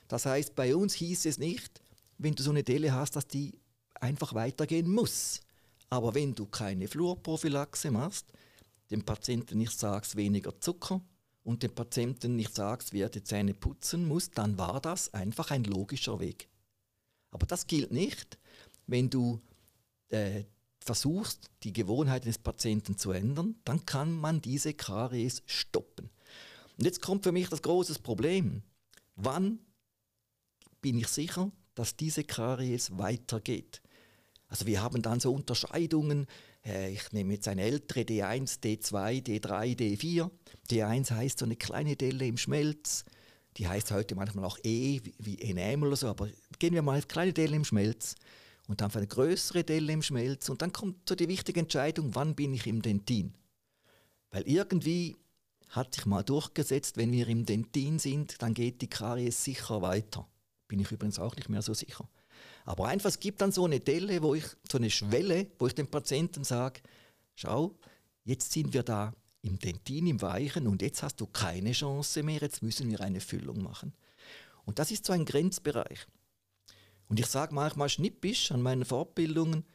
Das 0.08 0.25
heißt, 0.25 0.55
bei 0.55 0.75
uns 0.75 0.94
hieß 0.94 1.25
es 1.25 1.38
nicht, 1.38 1.82
wenn 2.17 2.36
du 2.36 2.44
so 2.44 2.51
eine 2.51 2.63
Delle 2.63 2.94
hast, 2.94 3.15
dass 3.15 3.27
die 3.27 3.58
einfach 3.96 4.34
weitergehen 4.34 4.91
muss. 4.91 5.41
Aber 5.89 6.13
wenn 6.13 6.36
du 6.36 6.46
keine 6.46 6.88
Fluorprophylaxe 6.88 7.91
machst, 7.91 8.27
dem 8.91 9.03
Patienten 9.03 9.58
nicht 9.58 9.77
sagst, 9.77 10.15
weniger 10.15 10.60
Zucker 10.60 11.01
und 11.44 11.63
dem 11.63 11.74
Patienten 11.74 12.36
nicht 12.36 12.53
sagst, 12.53 12.91
wie 12.91 13.01
er 13.01 13.10
die 13.10 13.24
Zähne 13.24 13.53
putzen 13.53 14.08
muss, 14.08 14.32
dann 14.32 14.58
war 14.58 14.82
das 14.82 15.13
einfach 15.13 15.51
ein 15.51 15.63
logischer 15.63 16.20
Weg. 16.20 16.50
Aber 17.32 17.46
das 17.46 17.67
gilt 17.67 17.91
nicht, 17.91 18.38
wenn 18.88 19.10
du 19.10 19.41
äh, 20.10 20.44
versuchst, 20.86 21.50
die 21.63 21.74
Gewohnheiten 21.74 22.27
des 22.27 22.38
Patienten 22.38 22.98
zu 22.98 23.12
ändern, 23.12 23.56
dann 23.65 23.86
kann 23.86 24.13
man 24.13 24.42
diese 24.42 24.74
Karies 24.74 25.42
stoppen. 25.48 26.10
Und 26.77 26.86
jetzt 26.86 27.01
kommt 27.01 27.24
für 27.24 27.32
mich 27.32 27.50
das 27.50 27.62
große 27.62 28.00
Problem. 28.00 28.62
Wann 29.15 29.60
bin 30.82 30.98
ich 31.00 31.08
sicher, 31.08 31.51
dass 31.74 31.96
diese 31.96 32.24
Karies 32.24 32.98
weitergeht? 32.98 33.82
Also 34.48 34.68
wir 34.68 34.82
haben 34.84 35.01
dann 35.01 35.20
so 35.20 35.34
Unterscheidungen. 35.34 36.27
Äh, 36.63 36.92
ich 36.92 37.12
nehme 37.12 37.34
jetzt 37.34 37.48
eine 37.48 37.63
ältere 37.63 38.01
D1, 38.01 38.62
D2, 38.62 39.25
D3, 39.25 39.75
D4. 39.75 40.30
D1 40.70 41.12
heißt 41.12 41.39
so 41.39 41.46
eine 41.46 41.56
kleine 41.56 41.96
Delle 41.96 42.27
im 42.27 42.38
Schmelz. 42.38 43.06
Die 43.58 43.68
heißt 43.68 43.92
heute 43.92 44.15
manchmal 44.15 44.46
auch 44.46 44.60
E, 44.63 45.01
wie 45.18 45.42
Enamel 45.42 45.88
oder 45.88 45.96
so. 45.96 46.08
Aber 46.10 46.30
gehen 46.60 46.74
wir 46.74 46.84
mal 46.84 46.96
als 46.96 47.08
kleine 47.08 47.34
Delle 47.34 47.56
im 47.56 47.65
Schmelz 47.65 48.15
und 48.67 48.81
dann 48.81 48.91
eine 48.91 49.07
größere 49.07 49.63
Delle 49.63 49.93
im 49.93 50.01
Schmelz. 50.01 50.50
Und 50.50 50.62
dann 50.62 50.74
kommt 50.74 51.07
so 51.07 51.15
die 51.15 51.27
wichtige 51.27 51.60
Entscheidung, 51.60 52.15
wann 52.15 52.36
bin 52.36 52.53
ich 52.53 52.67
im 52.67 52.81
Dentin? 52.81 53.34
Weil 54.31 54.48
irgendwie 54.48 55.17
hat 55.69 55.93
sich 55.93 56.05
mal 56.05 56.24
durchgesetzt, 56.24 56.98
wenn 56.98 57.12
wir 57.12 57.27
im 57.27 57.45
Dentin 57.45 58.00
sind, 58.00 58.41
dann 58.41 58.53
geht 58.53 58.81
die 58.81 58.89
Karies 58.89 59.43
sicher 59.43 59.81
weiter. 59.81 60.27
Bin 60.67 60.79
ich 60.79 60.91
übrigens 60.91 61.19
auch 61.19 61.36
nicht 61.36 61.50
mehr 61.50 61.62
so 61.62 61.74
sicher. 61.74 62.07
Aber 62.65 62.88
einfach, 62.88 63.10
es 63.10 63.19
gibt 63.19 63.41
dann 63.41 63.51
so 63.51 63.65
eine 63.65 63.79
Delle, 63.79 64.22
wo 64.24 64.34
ich, 64.34 64.45
so 64.69 64.77
eine 64.77 64.89
Schwelle, 64.89 65.48
wo 65.60 65.67
ich 65.67 65.75
dem 65.75 65.88
Patienten 65.88 66.43
sage, 66.43 66.81
schau, 67.36 67.77
jetzt 68.24 68.51
sind 68.51 68.74
wir 68.74 68.84
da 68.84 69.13
im 69.41 69.60
Dentin, 69.60 70.07
im 70.07 70.22
Weichen 70.22 70.65
und 70.67 70.81
jetzt 70.81 71.03
hast 71.03 71.22
du 71.22 71.27
keine 71.27 71.72
Chance 71.74 72.24
mehr, 72.24 72.39
jetzt 72.41 72.63
müssen 72.63 72.89
wir 72.89 73.00
eine 73.01 73.19
Füllung 73.19 73.62
machen. 73.62 73.93
Und 74.65 74.79
das 74.79 74.89
ist 74.89 75.05
so 75.05 75.13
ein 75.13 75.25
Grenzbereich. 75.25 76.07
Und 77.07 77.19
ich 77.19 77.27
sage 77.27 77.53
manchmal 77.53 77.89
schnippisch 77.89 78.51
an 78.51 78.62
meinen 78.62 78.85
Fortbildungen, 78.85 79.65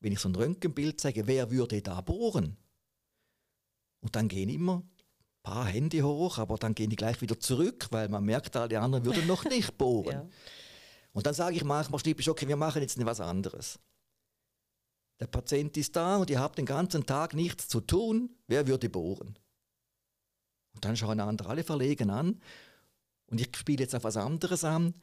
wenn 0.00 0.12
ich 0.12 0.20
so 0.20 0.28
ein 0.28 0.34
Röntgenbild 0.34 1.00
zeige, 1.00 1.26
wer 1.26 1.50
würde 1.50 1.82
da 1.82 2.00
bohren? 2.00 2.56
Und 4.00 4.16
dann 4.16 4.28
gehen 4.28 4.48
immer 4.48 4.76
ein 4.76 4.90
paar 5.42 5.66
Hände 5.66 6.02
hoch, 6.02 6.38
aber 6.38 6.56
dann 6.56 6.74
gehen 6.74 6.90
die 6.90 6.96
gleich 6.96 7.20
wieder 7.20 7.38
zurück, 7.38 7.88
weil 7.90 8.08
man 8.08 8.24
merkt, 8.24 8.56
alle 8.56 8.80
anderen 8.80 9.04
würden 9.04 9.26
noch 9.26 9.44
nicht 9.46 9.76
bohren. 9.76 10.12
ja. 10.12 10.28
Und 11.12 11.26
dann 11.26 11.34
sage 11.34 11.56
ich 11.56 11.64
manchmal 11.64 11.98
schnippisch, 11.98 12.28
okay, 12.28 12.46
wir 12.46 12.56
machen 12.56 12.80
jetzt 12.80 12.96
etwas 12.96 13.20
anderes. 13.20 13.80
Der 15.20 15.26
Patient 15.26 15.76
ist 15.76 15.96
da 15.96 16.18
und 16.18 16.30
ihr 16.30 16.38
habt 16.38 16.58
den 16.58 16.66
ganzen 16.66 17.04
Tag 17.06 17.34
nichts 17.34 17.66
zu 17.66 17.80
tun, 17.80 18.30
wer 18.46 18.68
würde 18.68 18.88
bohren? 18.88 19.36
Und 20.74 20.84
dann 20.84 20.96
schauen 20.96 21.18
andere 21.18 21.48
alle 21.48 21.64
verlegen 21.64 22.10
an 22.10 22.40
und 23.26 23.40
ich 23.40 23.48
spiele 23.56 23.82
jetzt 23.82 23.96
auf 23.96 24.04
was 24.04 24.16
anderes 24.16 24.62
an. 24.62 24.94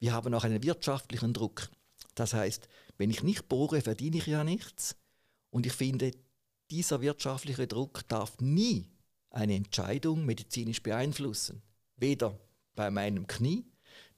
Wir 0.00 0.12
haben 0.12 0.34
auch 0.34 0.44
einen 0.44 0.62
wirtschaftlichen 0.62 1.32
Druck. 1.32 1.68
Das 2.14 2.34
heißt, 2.34 2.68
wenn 2.98 3.10
ich 3.10 3.22
nicht 3.22 3.48
bohre, 3.48 3.80
verdiene 3.80 4.16
ich 4.16 4.26
ja 4.26 4.44
nichts. 4.44 4.96
Und 5.50 5.66
ich 5.66 5.72
finde, 5.72 6.10
dieser 6.70 7.00
wirtschaftliche 7.00 7.66
Druck 7.66 8.06
darf 8.08 8.40
nie 8.40 8.88
eine 9.30 9.54
Entscheidung 9.54 10.24
medizinisch 10.24 10.82
beeinflussen. 10.82 11.62
Weder 11.96 12.38
bei 12.74 12.90
meinem 12.90 13.26
Knie 13.26 13.64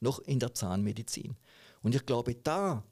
noch 0.00 0.20
in 0.20 0.38
der 0.38 0.54
Zahnmedizin. 0.54 1.36
Und 1.82 1.94
ich 1.94 2.06
glaube, 2.06 2.34
da 2.34 2.84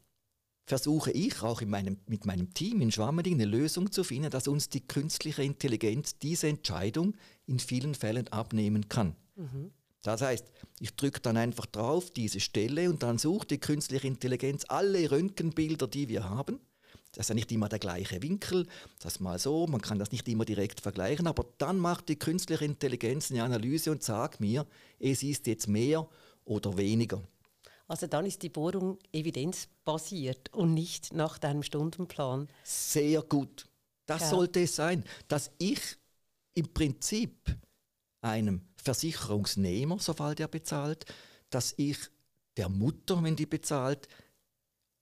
versuche 0.66 1.10
ich 1.10 1.42
auch 1.42 1.62
meinem, 1.62 1.98
mit 2.06 2.26
meinem 2.26 2.54
Team 2.54 2.80
in 2.80 2.92
Schwammerding 2.92 3.34
eine 3.34 3.44
Lösung 3.44 3.90
zu 3.90 4.04
finden, 4.04 4.30
dass 4.30 4.48
uns 4.48 4.68
die 4.68 4.86
künstliche 4.86 5.42
Intelligenz 5.42 6.18
diese 6.18 6.48
Entscheidung 6.48 7.16
in 7.46 7.58
vielen 7.58 7.94
Fällen 7.94 8.28
abnehmen 8.28 8.88
kann. 8.88 9.16
Mhm. 9.36 9.72
Das 10.02 10.22
heißt, 10.22 10.46
ich 10.80 10.96
drücke 10.96 11.20
dann 11.20 11.36
einfach 11.36 11.66
drauf 11.66 12.10
diese 12.10 12.40
Stelle 12.40 12.88
und 12.88 13.02
dann 13.02 13.18
sucht 13.18 13.50
die 13.50 13.58
künstliche 13.58 14.06
Intelligenz 14.06 14.64
alle 14.68 15.10
Röntgenbilder, 15.10 15.88
die 15.88 16.08
wir 16.08 16.28
haben. 16.28 16.60
Das 17.12 17.24
ist 17.24 17.28
ja 17.30 17.34
nicht 17.34 17.50
immer 17.50 17.68
der 17.68 17.80
gleiche 17.80 18.22
Winkel, 18.22 18.66
das 19.00 19.18
mal 19.18 19.38
so, 19.38 19.66
man 19.66 19.80
kann 19.80 19.98
das 19.98 20.12
nicht 20.12 20.28
immer 20.28 20.44
direkt 20.44 20.80
vergleichen, 20.80 21.26
aber 21.26 21.44
dann 21.58 21.78
macht 21.78 22.08
die 22.08 22.18
künstliche 22.18 22.64
Intelligenz 22.64 23.30
eine 23.30 23.42
Analyse 23.42 23.90
und 23.90 24.02
sagt 24.02 24.38
mir, 24.38 24.64
es 25.00 25.22
ist 25.24 25.48
jetzt 25.48 25.66
mehr 25.66 26.08
oder 26.44 26.76
weniger. 26.76 27.20
Also 27.88 28.06
dann 28.06 28.26
ist 28.26 28.42
die 28.42 28.48
Bohrung 28.48 29.00
evidenzbasiert 29.12 30.54
und 30.54 30.74
nicht 30.74 31.12
nach 31.12 31.38
deinem 31.38 31.64
Stundenplan. 31.64 32.46
Sehr 32.62 33.22
gut. 33.22 33.68
Das 34.06 34.22
ja. 34.22 34.28
sollte 34.30 34.60
es 34.60 34.76
sein, 34.76 35.04
dass 35.26 35.50
ich 35.58 35.80
im 36.54 36.72
Prinzip 36.72 37.32
einem 38.20 38.62
Versicherungsnehmer, 38.76 39.98
sobald 39.98 40.40
er 40.40 40.48
bezahlt, 40.48 41.06
dass 41.50 41.74
ich 41.76 41.98
der 42.56 42.68
Mutter, 42.68 43.22
wenn 43.22 43.36
die 43.36 43.46
bezahlt, 43.46 44.08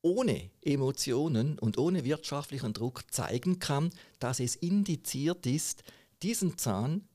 ohne 0.02 0.50
Emotionen 0.62 1.58
und 1.58 1.78
ohne 1.78 2.04
wirtschaftlichen 2.04 2.72
Druck 2.72 3.12
zeigen 3.12 3.58
kann, 3.58 3.90
dass 4.18 4.40
es 4.40 4.54
indiziert 4.54 5.44
ist, 5.46 5.82
diesen 6.22 6.56
Zahn 6.56 7.08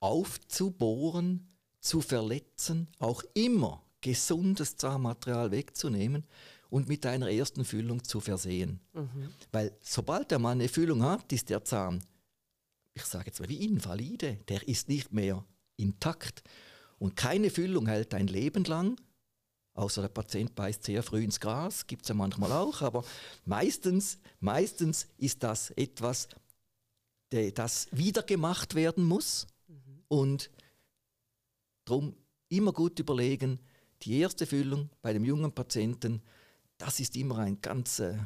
aufzubohren, 0.00 1.48
zu 1.80 2.00
verletzen, 2.00 2.88
auch 2.98 3.22
immer 3.34 3.84
gesundes 4.00 4.76
Zahnmaterial 4.76 5.50
wegzunehmen 5.50 6.24
und 6.70 6.88
mit 6.88 7.06
einer 7.06 7.30
ersten 7.30 7.64
Füllung 7.64 8.04
zu 8.04 8.20
versehen. 8.20 8.80
Mhm. 8.92 9.28
Weil 9.52 9.76
sobald 9.80 10.30
der 10.30 10.38
Mann 10.38 10.60
eine 10.60 10.68
Füllung 10.68 11.02
hat, 11.02 11.32
ist 11.32 11.50
der 11.50 11.64
Zahn, 11.64 12.02
ich 12.98 13.04
sage 13.04 13.26
jetzt 13.26 13.40
mal 13.40 13.48
wie 13.48 13.64
invalide, 13.64 14.38
der 14.48 14.66
ist 14.66 14.88
nicht 14.88 15.12
mehr 15.12 15.44
intakt. 15.76 16.42
Und 16.98 17.14
keine 17.14 17.50
Füllung 17.50 17.86
hält 17.86 18.12
ein 18.12 18.26
Leben 18.26 18.64
lang, 18.64 19.00
außer 19.74 20.02
der 20.02 20.08
Patient 20.08 20.54
beißt 20.54 20.82
sehr 20.82 21.04
früh 21.04 21.22
ins 21.22 21.38
Gras, 21.38 21.86
gibt 21.86 22.02
es 22.02 22.08
ja 22.08 22.14
manchmal 22.14 22.50
auch, 22.50 22.82
aber 22.82 23.04
meistens, 23.44 24.18
meistens 24.40 25.06
ist 25.16 25.44
das 25.44 25.70
etwas, 25.70 26.28
das 27.30 27.86
wieder 27.92 28.22
gemacht 28.22 28.74
werden 28.74 29.04
muss. 29.04 29.46
Und 30.08 30.50
darum 31.84 32.16
immer 32.48 32.72
gut 32.72 32.98
überlegen, 32.98 33.60
die 34.02 34.18
erste 34.18 34.46
Füllung 34.46 34.90
bei 35.02 35.12
dem 35.12 35.24
jungen 35.24 35.52
Patienten, 35.52 36.22
das 36.78 36.98
ist 36.98 37.16
immer 37.16 37.38
ein 37.38 37.60
ganz 37.60 37.98
äh, 37.98 38.16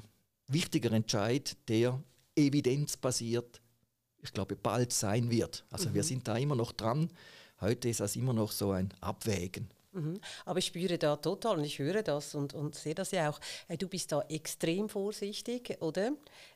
wichtiger 0.47 0.93
Entscheid, 0.93 1.57
der 1.69 2.03
evidenzbasiert, 2.37 3.62
ich 4.23 4.33
glaube, 4.33 4.57
bald 4.57 4.93
sein 4.93 5.31
wird. 5.31 5.65
Also 5.71 5.91
mhm. 5.91 5.95
wir 5.95 6.05
sind 6.05 6.29
da 6.29 6.37
immer 6.37 6.55
noch 6.55 6.73
dran. 6.73 7.11
Heute 7.61 7.89
ist 7.89 8.01
das 8.01 8.17
immer 8.17 8.33
noch 8.33 8.53
so 8.53 8.71
ein 8.71 8.93
Abwägen. 9.01 9.69
Mhm. 9.93 10.21
Aber 10.47 10.59
ich 10.59 10.67
spüre 10.67 10.99
da 10.99 11.17
total 11.17 11.59
und 11.59 11.65
ich 11.65 11.79
höre 11.79 12.03
das 12.03 12.35
und, 12.35 12.55
und 12.55 12.75
sehe 12.75 12.95
das 12.95 13.11
ja 13.11 13.31
auch. 13.31 13.41
Du 13.79 13.89
bist 13.89 14.11
da 14.13 14.23
extrem 14.23 14.89
vorsichtig, 14.89 15.77
oder? 15.81 16.13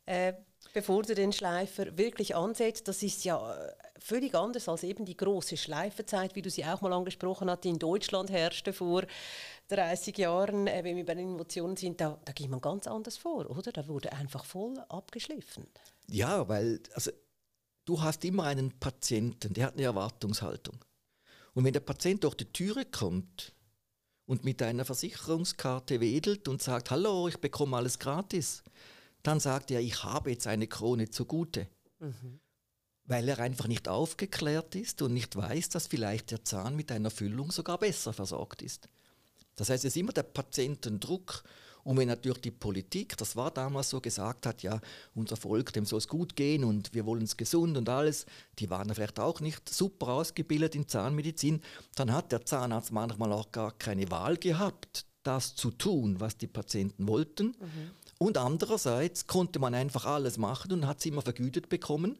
Äh, 0.06 0.32
bevor 0.72 1.02
du 1.02 1.14
den 1.14 1.32
Schleifer 1.32 1.96
wirklich 1.98 2.34
ansetzt, 2.34 2.88
das 2.88 3.02
ist 3.02 3.24
ja 3.24 3.54
äh, 3.54 3.74
völlig 3.98 4.34
anders 4.34 4.68
als 4.68 4.84
eben 4.84 5.04
die 5.04 5.16
große 5.16 5.56
Schleifenzeit, 5.56 6.34
wie 6.34 6.42
du 6.42 6.50
sie 6.50 6.64
auch 6.64 6.80
mal 6.80 6.92
angesprochen 6.92 7.50
hast, 7.50 7.64
die 7.64 7.70
in 7.70 7.78
Deutschland 7.78 8.30
herrschte 8.30 8.72
vor 8.72 9.02
30 9.68 10.16
Jahren, 10.16 10.66
äh, 10.66 10.82
wenn 10.82 10.96
wir 10.96 11.04
bei 11.04 11.14
den 11.14 11.34
Emotionen 11.34 11.76
sind, 11.76 12.00
da, 12.00 12.18
da 12.24 12.32
ging 12.32 12.50
man 12.50 12.60
ganz 12.60 12.86
anders 12.86 13.18
vor, 13.18 13.50
oder? 13.50 13.70
Da 13.70 13.86
wurde 13.86 14.12
einfach 14.12 14.44
voll 14.44 14.78
abgeschliffen. 14.88 15.66
Ja, 16.08 16.48
weil 16.48 16.80
also, 16.94 17.10
du 17.86 18.02
hast 18.02 18.24
immer 18.24 18.44
einen 18.44 18.78
Patienten, 18.78 19.54
der 19.54 19.66
hat 19.66 19.74
eine 19.74 19.84
Erwartungshaltung. 19.84 20.84
Und 21.54 21.64
wenn 21.64 21.72
der 21.72 21.80
Patient 21.80 22.22
durch 22.22 22.34
die 22.34 22.52
Türe 22.52 22.84
kommt 22.84 23.54
und 24.26 24.44
mit 24.44 24.60
einer 24.60 24.84
Versicherungskarte 24.84 26.00
wedelt 26.00 26.48
und 26.48 26.60
sagt, 26.60 26.90
hallo, 26.90 27.28
ich 27.28 27.38
bekomme 27.38 27.78
alles 27.78 27.98
gratis, 27.98 28.62
dann 29.22 29.40
sagt 29.40 29.70
er, 29.70 29.80
ich 29.80 30.04
habe 30.04 30.30
jetzt 30.30 30.46
eine 30.46 30.66
Krone 30.66 31.10
zugute. 31.10 31.68
Mhm. 31.98 32.40
Weil 33.04 33.28
er 33.28 33.38
einfach 33.38 33.68
nicht 33.68 33.88
aufgeklärt 33.88 34.74
ist 34.74 35.00
und 35.00 35.14
nicht 35.14 35.36
weiß, 35.36 35.70
dass 35.70 35.86
vielleicht 35.86 36.32
der 36.32 36.44
Zahn 36.44 36.76
mit 36.76 36.92
einer 36.92 37.10
Füllung 37.10 37.52
sogar 37.52 37.78
besser 37.78 38.12
versorgt 38.12 38.62
ist. 38.62 38.88
Das 39.54 39.70
heißt, 39.70 39.84
es 39.84 39.94
ist 39.94 40.00
immer 40.00 40.12
der 40.12 40.24
Patientendruck 40.24 41.44
und 41.86 41.96
wenn 41.98 42.08
natürlich 42.08 42.40
die 42.40 42.50
Politik, 42.50 43.16
das 43.16 43.36
war 43.36 43.52
damals 43.52 43.90
so, 43.90 44.00
gesagt 44.00 44.44
hat, 44.44 44.64
ja, 44.64 44.80
unser 45.14 45.36
Volk, 45.36 45.72
dem 45.72 45.86
soll 45.86 45.98
es 45.98 46.08
gut 46.08 46.34
gehen 46.34 46.64
und 46.64 46.92
wir 46.92 47.06
wollen 47.06 47.22
es 47.22 47.36
gesund 47.36 47.76
und 47.76 47.88
alles, 47.88 48.26
die 48.58 48.68
waren 48.70 48.92
vielleicht 48.92 49.20
auch 49.20 49.38
nicht 49.40 49.72
super 49.72 50.08
ausgebildet 50.08 50.74
in 50.74 50.88
Zahnmedizin, 50.88 51.62
dann 51.94 52.12
hat 52.12 52.32
der 52.32 52.44
Zahnarzt 52.44 52.90
manchmal 52.90 53.32
auch 53.32 53.52
gar 53.52 53.70
keine 53.70 54.10
Wahl 54.10 54.36
gehabt, 54.36 55.06
das 55.22 55.54
zu 55.54 55.70
tun, 55.70 56.18
was 56.18 56.36
die 56.36 56.48
Patienten 56.48 57.06
wollten. 57.06 57.46
Mhm. 57.46 57.90
Und 58.18 58.36
andererseits 58.36 59.28
konnte 59.28 59.60
man 59.60 59.72
einfach 59.72 60.06
alles 60.06 60.38
machen 60.38 60.72
und 60.72 60.88
hat 60.88 60.98
es 60.98 61.06
immer 61.06 61.22
vergütet 61.22 61.68
bekommen. 61.68 62.18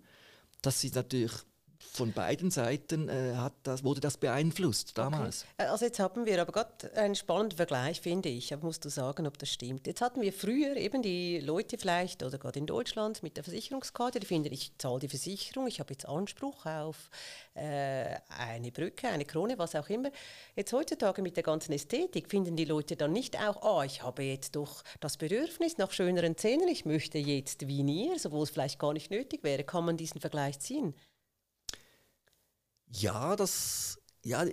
Das 0.63 0.85
ist 0.85 0.95
natürlich 0.95 1.33
von 1.93 2.13
beiden 2.13 2.51
Seiten 2.51 3.09
äh, 3.09 3.35
hat 3.37 3.55
das, 3.63 3.85
wurde 3.85 4.01
das 4.01 4.17
beeinflusst 4.17 4.97
damals. 4.99 5.45
Okay. 5.55 5.67
Äh, 5.67 5.71
also 5.71 5.85
jetzt 5.85 5.99
haben 5.99 6.27
wir 6.27 6.41
aber 6.41 6.53
gerade 6.53 6.93
einen 6.97 7.15
spannenden 7.15 7.57
Vergleich, 7.57 8.01
finde 8.01 8.29
ich. 8.29 8.53
Aber 8.53 8.67
musst 8.67 8.85
du 8.85 8.89
sagen, 8.89 9.27
ob 9.27 9.39
das 9.39 9.51
stimmt. 9.51 9.87
Jetzt 9.87 10.01
hatten 10.01 10.21
wir 10.21 10.33
früher 10.33 10.77
eben 10.77 11.03
die 11.03 11.41
Leute 11.41 11.79
vielleicht, 11.79 12.23
oder 12.23 12.39
gerade 12.39 12.59
in 12.59 12.67
Deutschland 12.67 13.23
mit 13.23 13.37
der 13.37 13.45
Versicherungskarte, 13.45 14.21
die 14.21 14.27
finden, 14.27 14.53
ich 14.53 14.73
zahle 14.79 15.01
die 15.01 15.09
Versicherung, 15.09 15.67
ich 15.67 15.81
habe 15.81 15.93
jetzt 15.93 16.07
Anspruch 16.07 16.67
auf 16.67 17.11
äh, 17.55 18.17
eine 18.39 18.71
Brücke, 18.73 19.09
eine 19.09 19.25
Krone, 19.25 19.59
was 19.59 19.75
auch 19.75 19.89
immer. 19.89 20.11
Jetzt 20.55 20.73
heutzutage 20.73 21.23
mit 21.23 21.37
der 21.37 21.43
ganzen 21.43 21.73
Ästhetik 21.73 22.31
finden 22.31 22.57
die 22.57 22.65
Leute 22.65 22.97
dann 22.97 23.13
nicht 23.13 23.41
auch, 23.41 23.63
ah, 23.63 23.85
ich 23.85 24.03
habe 24.03 24.23
jetzt 24.23 24.57
doch 24.57 24.83
das 25.01 25.17
Bedürfnis 25.17 25.79
nach 25.79 25.93
schöneren 25.93 26.37
Zähnen, 26.37 26.69
ich 26.69 26.85
möchte 26.85 27.19
jetzt 27.19 27.67
Vinier, 27.67 28.17
obwohl 28.25 28.43
es 28.43 28.51
vielleicht 28.51 28.79
gar 28.79 28.93
nicht 28.93 29.11
nötig 29.11 29.43
wäre. 29.43 29.65
Kann 29.65 29.85
man 29.85 29.97
diesen 29.97 30.21
Vergleich 30.21 30.59
ziehen? 30.61 30.95
Ja, 32.99 33.37
das 33.37 33.99
ja, 34.25 34.45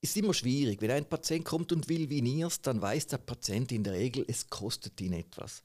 ist 0.00 0.16
immer 0.16 0.34
schwierig. 0.34 0.80
Wenn 0.80 0.90
ein 0.90 1.08
Patient 1.08 1.44
kommt 1.44 1.72
und 1.72 1.88
will 1.88 2.08
Veneers, 2.08 2.60
dann 2.62 2.80
weiß 2.80 3.08
der 3.08 3.18
Patient 3.18 3.72
in 3.72 3.84
der 3.84 3.94
Regel, 3.94 4.24
es 4.28 4.48
kostet 4.48 5.00
ihn 5.00 5.12
etwas. 5.12 5.62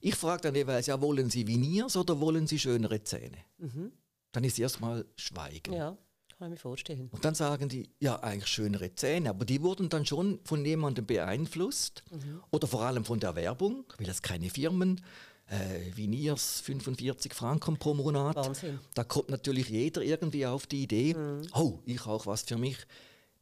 Ich 0.00 0.14
frage 0.14 0.42
dann 0.42 0.54
jeweils, 0.54 0.86
ja, 0.86 1.00
wollen 1.00 1.28
Sie 1.28 1.46
Veneers 1.46 1.96
oder 1.96 2.20
wollen 2.20 2.46
Sie 2.46 2.58
schönere 2.58 3.02
Zähne? 3.02 3.38
Mhm. 3.58 3.92
Dann 4.32 4.44
ist 4.44 4.58
erstmal 4.58 5.06
Schweigen. 5.16 5.72
Ja, 5.72 5.96
kann 6.38 6.48
ich 6.48 6.50
mir 6.50 6.56
vorstellen. 6.56 7.08
Und 7.10 7.24
dann 7.24 7.34
sagen 7.34 7.68
die, 7.68 7.90
ja, 7.98 8.20
eigentlich 8.20 8.46
schönere 8.46 8.94
Zähne, 8.94 9.30
aber 9.30 9.44
die 9.44 9.60
wurden 9.62 9.88
dann 9.88 10.06
schon 10.06 10.38
von 10.44 10.64
jemandem 10.64 11.04
beeinflusst 11.04 12.04
mhm. 12.12 12.42
oder 12.50 12.68
vor 12.68 12.82
allem 12.82 13.04
von 13.04 13.18
der 13.18 13.34
Werbung, 13.34 13.84
weil 13.96 14.06
das 14.06 14.22
keine 14.22 14.50
Firmen 14.50 15.00
äh, 15.48 15.96
Viniers 15.96 16.60
45 16.60 17.34
Franken 17.34 17.78
pro 17.78 17.94
Monat. 17.94 18.36
Wahnsinn. 18.36 18.78
Da 18.94 19.04
kommt 19.04 19.30
natürlich 19.30 19.68
jeder 19.68 20.02
irgendwie 20.02 20.46
auf 20.46 20.66
die 20.66 20.82
Idee, 20.82 21.14
mhm. 21.14 21.46
oh, 21.54 21.80
ich 21.84 22.06
auch 22.06 22.26
was 22.26 22.42
für 22.42 22.58
mich. 22.58 22.78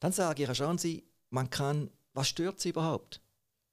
Dann 0.00 0.12
sage 0.12 0.44
ich, 0.44 0.56
schauen 0.56 0.78
Sie, 0.78 1.04
man 1.30 1.50
kann, 1.50 1.90
was 2.14 2.28
stört 2.28 2.60
Sie 2.60 2.70
überhaupt? 2.70 3.20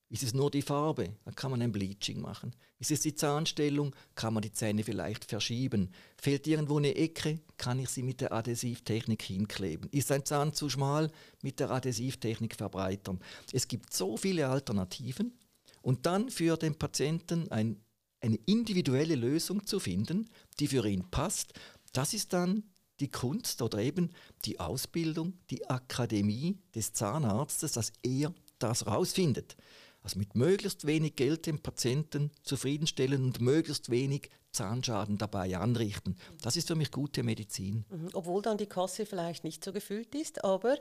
Ist 0.10 0.22
es 0.22 0.36
nur 0.36 0.52
die 0.52 0.62
Farbe? 0.62 1.16
Dann 1.26 1.34
kann 1.34 1.50
man 1.50 1.62
ein 1.64 1.72
Bleaching 1.72 2.22
machen. 2.22 2.56
Ist 2.78 2.92
es 2.92 3.02
die 3.02 3.16
Zahnstellung? 3.16 3.96
Kann 4.14 4.36
man 4.36 4.44
die 4.44 4.52
Zähne 4.52 4.84
vielleicht 4.84 5.26
verschieben? 5.26 5.90
Fehlt 6.22 6.46
irgendwo 6.46 6.78
eine 6.78 6.96
Ecke? 6.96 7.40
Kann 7.58 7.80
ich 7.80 7.90
sie 7.90 8.04
mit 8.04 8.22
der 8.22 8.32
Adhesivtechnik 8.32 9.24
hinkleben? 9.24 9.90
Ist 9.92 10.12
ein 10.12 10.24
Zahn 10.24 10.54
zu 10.54 10.70
schmal? 10.70 11.10
Mit 11.42 11.60
der 11.60 11.72
Adhesivtechnik 11.72 12.56
verbreitern. 12.56 13.20
Es 13.52 13.68
gibt 13.68 13.92
so 13.92 14.16
viele 14.16 14.48
Alternativen. 14.50 15.34
Und 15.82 16.06
dann 16.06 16.30
für 16.30 16.58
den 16.58 16.78
Patienten 16.78 17.50
ein 17.50 17.83
eine 18.24 18.40
individuelle 18.46 19.16
Lösung 19.16 19.66
zu 19.66 19.80
finden, 19.80 20.30
die 20.60 20.68
für 20.68 20.88
ihn 20.88 21.10
passt, 21.12 21.54
das 21.92 22.14
ist 22.14 22.34
dann 22.34 22.64
die 23.00 23.10
Kunst 23.10 23.62
oder 23.62 23.80
eben 23.80 24.12
die 24.46 24.60
Ausbildung, 24.60 25.34
die 25.50 25.70
Akademie 25.70 26.58
des 26.74 26.94
Zahnarztes, 26.94 27.74
dass 27.74 27.92
er 28.02 28.34
das 28.60 28.88
rausfindet. 28.88 29.58
Also 30.04 30.20
mit 30.20 30.36
möglichst 30.36 30.86
wenig 30.86 31.16
Geld 31.16 31.46
den 31.46 31.62
Patienten 31.62 32.32
zufriedenstellen 32.44 33.24
und 33.24 33.42
möglichst 33.42 33.90
wenig 33.90 34.30
Zahnschaden 34.52 35.18
dabei 35.18 35.58
anrichten. 35.58 36.16
Das 36.42 36.56
ist 36.56 36.68
für 36.68 36.76
mich 36.76 36.92
gute 36.92 37.24
Medizin. 37.24 37.86
Mhm. 37.90 38.10
Obwohl 38.14 38.42
dann 38.42 38.58
die 38.58 38.68
Kasse 38.68 39.06
vielleicht 39.06 39.44
nicht 39.44 39.64
so 39.64 39.74
gefüllt 39.74 40.14
ist, 40.14 40.44
aber 40.44 40.78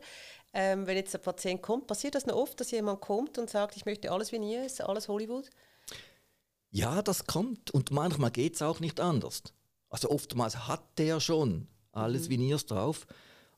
ähm, 0.52 0.87
wenn 0.87 0.96
jetzt 0.96 1.14
der 1.14 1.18
Patient 1.18 1.62
kommt, 1.62 1.87
passiert 1.87 2.14
das 2.14 2.26
noch 2.26 2.37
oft, 2.37 2.61
dass 2.61 2.70
jemand 2.70 3.00
kommt 3.00 3.38
und 3.38 3.48
sagt, 3.48 3.76
ich 3.76 3.87
möchte 3.87 4.12
alles 4.12 4.31
wie 4.33 4.38
nie 4.38 4.57
ist, 4.57 4.81
alles 4.83 5.09
Hollywood? 5.09 5.48
Ja, 6.73 7.03
das 7.03 7.27
kommt 7.27 7.71
und 7.71 7.91
manchmal 7.91 8.31
geht 8.31 8.55
es 8.55 8.63
auch 8.63 8.81
nicht 8.81 8.99
anders. 8.99 9.43
Also 9.91 10.11
oftmals 10.11 10.67
hat 10.67 10.99
der 10.99 11.21
schon 11.21 11.69
alles 11.93 12.27
mhm. 12.27 12.33
Veneers 12.33 12.65
drauf 12.65 13.07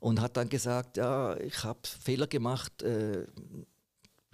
und 0.00 0.20
hat 0.20 0.36
dann 0.36 0.48
gesagt, 0.48 0.96
ja, 0.96 1.36
ich 1.38 1.62
habe 1.62 1.78
Fehler 1.84 2.26
gemacht 2.26 2.82
äh, 2.82 3.24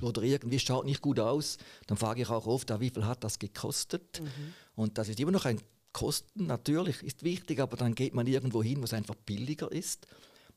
oder 0.01 0.23
irgendwie 0.23 0.59
schaut 0.59 0.87
nicht 0.87 1.03
gut 1.03 1.21
aus. 1.21 1.59
Dann 1.87 1.99
frage 1.99 2.23
ich 2.23 2.31
auch 2.31 2.47
oft, 2.47 2.71
ja, 2.71 2.81
wie 2.81 2.89
viel 2.89 3.05
hat 3.05 3.23
das 3.23 3.39
gekostet? 3.39 4.23
Mhm. 4.23 4.55
Und 4.75 4.97
das 4.97 5.11
ist 5.11 5.21
immer 5.21 5.31
noch 5.31 5.45
ein 5.45 5.61
Kosten, 5.93 6.47
natürlich 6.47 7.03
ist 7.03 7.23
wichtig, 7.23 7.61
aber 7.61 7.77
dann 7.77 7.95
geht 7.95 8.15
man 8.15 8.27
irgendwo 8.27 8.63
hin, 8.63 8.81
wo 8.81 8.85
es 8.85 8.95
einfach 8.95 9.17
billiger 9.17 9.71
ist. 9.71 10.07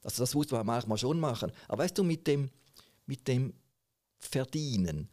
Also 0.02 0.24
das 0.24 0.34
muss 0.34 0.50
man 0.52 0.66
manchmal 0.66 0.98
schon 0.98 1.20
machen. 1.20 1.52
Aber 1.68 1.84
weißt 1.84 1.98
du, 1.98 2.04
mit 2.04 2.26
dem, 2.28 2.52
mit 3.06 3.28
dem 3.28 3.54
Verdienen, 4.18 5.10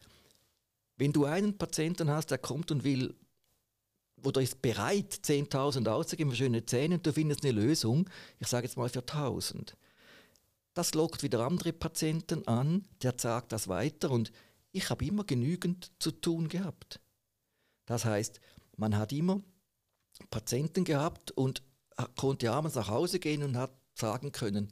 wenn 1.01 1.13
du 1.13 1.25
einen 1.25 1.57
Patienten 1.57 2.11
hast, 2.11 2.29
der 2.29 2.37
kommt 2.37 2.69
und 2.69 2.83
will 2.83 3.15
oder 4.23 4.39
ist 4.39 4.61
bereit, 4.61 5.11
10.000 5.23 5.87
auszugeben 5.89 6.29
für 6.29 6.37
schöne 6.37 6.63
Zähne 6.63 6.93
und 6.93 7.07
du 7.07 7.11
findest 7.11 7.43
eine 7.43 7.53
Lösung, 7.53 8.07
ich 8.37 8.45
sage 8.45 8.67
jetzt 8.67 8.77
mal 8.77 8.87
für 8.87 8.99
1.000. 8.99 9.73
Das 10.75 10.93
lockt 10.93 11.23
wieder 11.23 11.39
andere 11.39 11.73
Patienten 11.73 12.47
an, 12.47 12.85
der 13.01 13.15
sagt 13.17 13.51
das 13.51 13.67
weiter 13.67 14.11
und 14.11 14.31
ich 14.73 14.91
habe 14.91 15.03
immer 15.03 15.23
genügend 15.23 15.91
zu 15.97 16.11
tun 16.11 16.49
gehabt. 16.49 16.99
Das 17.87 18.05
heißt, 18.05 18.39
man 18.77 18.95
hat 18.95 19.11
immer 19.11 19.41
Patienten 20.29 20.83
gehabt 20.83 21.31
und 21.31 21.63
konnte 22.15 22.51
abends 22.51 22.75
nach 22.75 22.89
Hause 22.89 23.17
gehen 23.17 23.41
und 23.41 23.57
hat 23.57 23.73
sagen 23.95 24.31
können, 24.31 24.71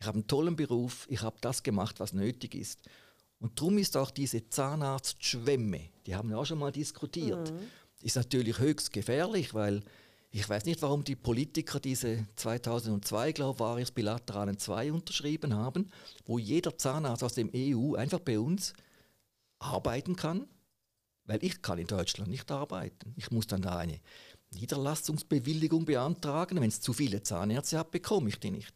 ich 0.00 0.06
habe 0.06 0.16
einen 0.16 0.28
tollen 0.28 0.56
Beruf, 0.56 1.06
ich 1.10 1.20
habe 1.20 1.36
das 1.42 1.62
gemacht, 1.62 2.00
was 2.00 2.14
nötig 2.14 2.54
ist. 2.54 2.88
Und 3.40 3.58
darum 3.58 3.78
ist 3.78 3.96
auch 3.96 4.10
diese 4.10 4.48
Zahnarztschwemme, 4.48 5.90
die 6.06 6.14
haben 6.14 6.30
wir 6.30 6.38
auch 6.38 6.46
schon 6.46 6.58
mal 6.58 6.72
diskutiert, 6.72 7.52
mhm. 7.52 7.58
ist 8.02 8.16
natürlich 8.16 8.58
höchst 8.58 8.92
gefährlich, 8.92 9.54
weil 9.54 9.82
ich 10.30 10.46
weiß 10.46 10.66
nicht, 10.66 10.82
warum 10.82 11.04
die 11.04 11.16
Politiker 11.16 11.80
diese 11.80 12.26
2002, 12.36 13.32
glaube 13.32 13.60
war 13.60 13.78
es, 13.78 13.90
Bilateralen 13.90 14.58
2 14.58 14.92
unterschrieben 14.92 15.54
haben, 15.54 15.90
wo 16.26 16.38
jeder 16.38 16.76
Zahnarzt 16.76 17.24
aus 17.24 17.34
dem 17.34 17.50
EU 17.54 17.94
einfach 17.94 18.18
bei 18.18 18.38
uns 18.38 18.74
arbeiten 19.58 20.16
kann, 20.16 20.46
weil 21.24 21.42
ich 21.42 21.62
kann 21.62 21.78
in 21.78 21.86
Deutschland 21.86 22.30
nicht 22.30 22.50
arbeiten. 22.50 23.14
Ich 23.16 23.30
muss 23.30 23.46
dann 23.46 23.62
da 23.62 23.78
eine 23.78 24.00
Niederlassungsbewilligung 24.50 25.84
beantragen. 25.84 26.60
Wenn 26.60 26.68
es 26.68 26.80
zu 26.80 26.92
viele 26.92 27.22
Zahnärzte 27.22 27.78
hat, 27.78 27.90
bekomme 27.90 28.28
ich 28.28 28.38
die 28.38 28.50
nicht. 28.50 28.74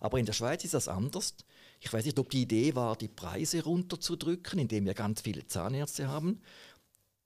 Aber 0.00 0.18
in 0.18 0.26
der 0.26 0.32
Schweiz 0.32 0.64
ist 0.64 0.74
das 0.74 0.88
anders. 0.88 1.34
Ich 1.80 1.92
weiß 1.92 2.04
nicht, 2.04 2.18
ob 2.18 2.30
die 2.30 2.42
Idee 2.42 2.74
war, 2.74 2.94
die 2.96 3.08
Preise 3.08 3.64
runterzudrücken, 3.64 4.58
indem 4.58 4.84
wir 4.84 4.94
ganz 4.94 5.22
viele 5.22 5.46
Zahnärzte 5.46 6.08
haben. 6.08 6.40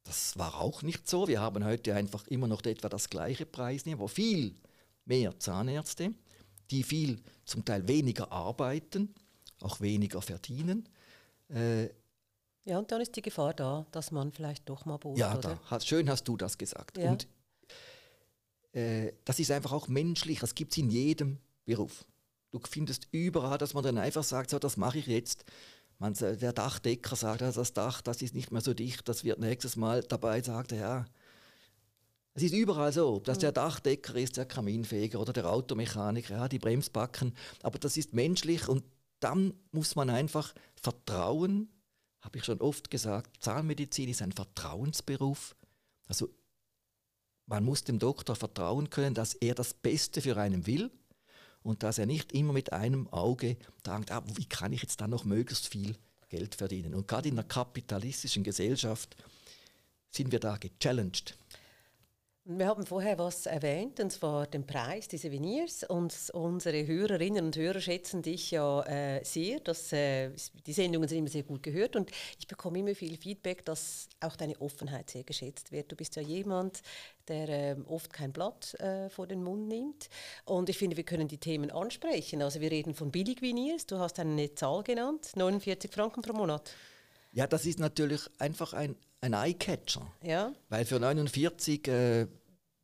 Das 0.04 0.38
war 0.38 0.60
auch 0.60 0.82
nicht 0.82 1.08
so. 1.08 1.26
Wir 1.26 1.40
haben 1.40 1.64
heute 1.64 1.94
einfach 1.94 2.26
immer 2.28 2.46
noch 2.46 2.64
etwa 2.64 2.88
das 2.88 3.10
gleiche 3.10 3.46
Preisniveau, 3.46 4.06
viel 4.06 4.54
mehr 5.06 5.38
Zahnärzte, 5.40 6.14
die 6.70 6.84
viel, 6.84 7.20
zum 7.44 7.64
Teil 7.64 7.86
weniger 7.88 8.30
arbeiten, 8.30 9.12
auch 9.60 9.80
weniger 9.80 10.22
verdienen. 10.22 10.88
Äh, 11.48 11.88
ja, 12.64 12.78
und 12.78 12.90
dann 12.92 13.00
ist 13.00 13.14
die 13.16 13.22
Gefahr 13.22 13.54
da, 13.54 13.86
dass 13.90 14.10
man 14.10 14.32
vielleicht 14.32 14.68
doch 14.68 14.84
mal 14.84 14.96
bohrt. 14.96 15.18
Ja, 15.18 15.36
da, 15.36 15.80
schön 15.80 16.08
hast 16.08 16.24
du 16.24 16.36
das 16.36 16.56
gesagt. 16.56 16.96
Ja. 16.96 17.10
Und 17.10 17.26
äh, 18.72 19.12
das 19.24 19.38
ist 19.38 19.50
einfach 19.50 19.72
auch 19.72 19.88
menschlich, 19.88 20.40
das 20.40 20.54
gibt 20.54 20.72
es 20.72 20.78
in 20.78 20.90
jedem 20.90 21.38
Beruf. 21.64 22.04
Du 22.54 22.60
findest 22.70 23.08
überall, 23.10 23.58
dass 23.58 23.74
man 23.74 23.82
dann 23.82 23.98
einfach 23.98 24.22
sagt, 24.22 24.50
so, 24.50 24.60
das 24.60 24.76
mache 24.76 24.98
ich 24.98 25.08
jetzt. 25.08 25.44
Man, 25.98 26.14
der 26.14 26.52
Dachdecker 26.52 27.16
sagt, 27.16 27.40
das 27.40 27.72
Dach, 27.72 28.00
das 28.00 28.22
ist 28.22 28.32
nicht 28.32 28.52
mehr 28.52 28.60
so 28.60 28.74
dicht, 28.74 29.08
das 29.08 29.24
wird 29.24 29.40
nächstes 29.40 29.74
Mal 29.74 30.04
dabei, 30.04 30.40
sagt 30.40 30.70
er, 30.70 30.78
ja. 30.78 31.04
Es 32.34 32.44
ist 32.44 32.54
überall 32.54 32.92
so, 32.92 33.18
dass 33.18 33.38
der 33.38 33.50
mhm. 33.50 33.54
Dachdecker 33.54 34.14
ist, 34.14 34.36
der 34.36 34.46
Kaminfeger 34.46 35.18
oder 35.18 35.32
der 35.32 35.50
Automechaniker, 35.50 36.36
ja, 36.36 36.48
die 36.48 36.60
Bremsbacken. 36.60 37.34
Aber 37.64 37.80
das 37.80 37.96
ist 37.96 38.14
menschlich 38.14 38.68
und 38.68 38.84
dann 39.18 39.54
muss 39.72 39.96
man 39.96 40.08
einfach 40.08 40.54
vertrauen, 40.80 41.68
habe 42.20 42.38
ich 42.38 42.44
schon 42.44 42.60
oft 42.60 42.88
gesagt, 42.88 43.42
Zahnmedizin 43.42 44.08
ist 44.08 44.22
ein 44.22 44.30
Vertrauensberuf. 44.30 45.56
Also 46.06 46.28
man 47.46 47.64
muss 47.64 47.82
dem 47.82 47.98
Doktor 47.98 48.36
vertrauen 48.36 48.90
können, 48.90 49.14
dass 49.14 49.34
er 49.34 49.56
das 49.56 49.74
Beste 49.74 50.20
für 50.20 50.36
einen 50.36 50.68
will 50.68 50.92
und 51.64 51.82
dass 51.82 51.98
er 51.98 52.06
nicht 52.06 52.32
immer 52.32 52.52
mit 52.52 52.72
einem 52.72 53.08
Auge 53.08 53.56
denkt, 53.84 54.12
ah, 54.12 54.22
wie 54.34 54.44
kann 54.44 54.72
ich 54.72 54.82
jetzt 54.82 55.00
dann 55.00 55.10
noch 55.10 55.24
möglichst 55.24 55.66
viel 55.66 55.96
Geld 56.28 56.54
verdienen. 56.54 56.94
Und 56.94 57.08
gerade 57.08 57.28
in 57.28 57.34
einer 57.34 57.48
kapitalistischen 57.48 58.44
Gesellschaft 58.44 59.16
sind 60.10 60.30
wir 60.30 60.40
da 60.40 60.58
gechallenged. 60.58 61.36
Wir 62.46 62.66
haben 62.66 62.84
vorher 62.84 63.16
was 63.16 63.46
erwähnt, 63.46 64.00
und 64.00 64.10
zwar 64.10 64.46
den 64.46 64.66
Preis 64.66 65.08
dieser 65.08 65.32
Veneers. 65.32 65.82
Und 65.82 66.14
unsere 66.34 66.86
Hörerinnen 66.86 67.42
und 67.42 67.56
Hörer 67.56 67.80
schätzen 67.80 68.20
dich 68.20 68.50
ja 68.50 68.82
äh, 68.82 69.24
sehr. 69.24 69.60
Dass, 69.60 69.90
äh, 69.94 70.30
die 70.66 70.74
Sendungen 70.74 71.08
sind 71.08 71.20
immer 71.20 71.30
sehr 71.30 71.44
gut 71.44 71.62
gehört. 71.62 71.96
Und 71.96 72.10
ich 72.38 72.46
bekomme 72.46 72.80
immer 72.80 72.94
viel 72.94 73.16
Feedback, 73.16 73.64
dass 73.64 74.10
auch 74.20 74.36
deine 74.36 74.60
Offenheit 74.60 75.08
sehr 75.08 75.24
geschätzt 75.24 75.72
wird. 75.72 75.90
Du 75.90 75.96
bist 75.96 76.16
ja 76.16 76.22
jemand, 76.22 76.82
der 77.28 77.48
äh, 77.48 77.76
oft 77.86 78.12
kein 78.12 78.30
Blatt 78.30 78.74
äh, 78.74 79.08
vor 79.08 79.26
den 79.26 79.42
Mund 79.42 79.68
nimmt. 79.68 80.10
Und 80.44 80.68
ich 80.68 80.76
finde, 80.76 80.98
wir 80.98 81.04
können 81.04 81.28
die 81.28 81.38
Themen 81.38 81.70
ansprechen. 81.70 82.42
Also 82.42 82.60
wir 82.60 82.70
reden 82.70 82.94
von 82.94 83.10
Billig-Veneers. 83.10 83.86
Du 83.86 83.98
hast 83.98 84.18
eine 84.18 84.54
Zahl 84.54 84.82
genannt, 84.82 85.30
49 85.34 85.90
Franken 85.90 86.20
pro 86.20 86.34
Monat. 86.34 86.74
Ja, 87.32 87.46
das 87.46 87.64
ist 87.64 87.80
natürlich 87.80 88.20
einfach 88.38 88.74
ein, 88.74 88.96
ein 89.24 89.32
Eye-Catcher. 89.32 90.06
Ja. 90.22 90.52
Weil 90.68 90.84
für 90.84 91.00
49. 91.00 91.88
Äh, 91.88 92.26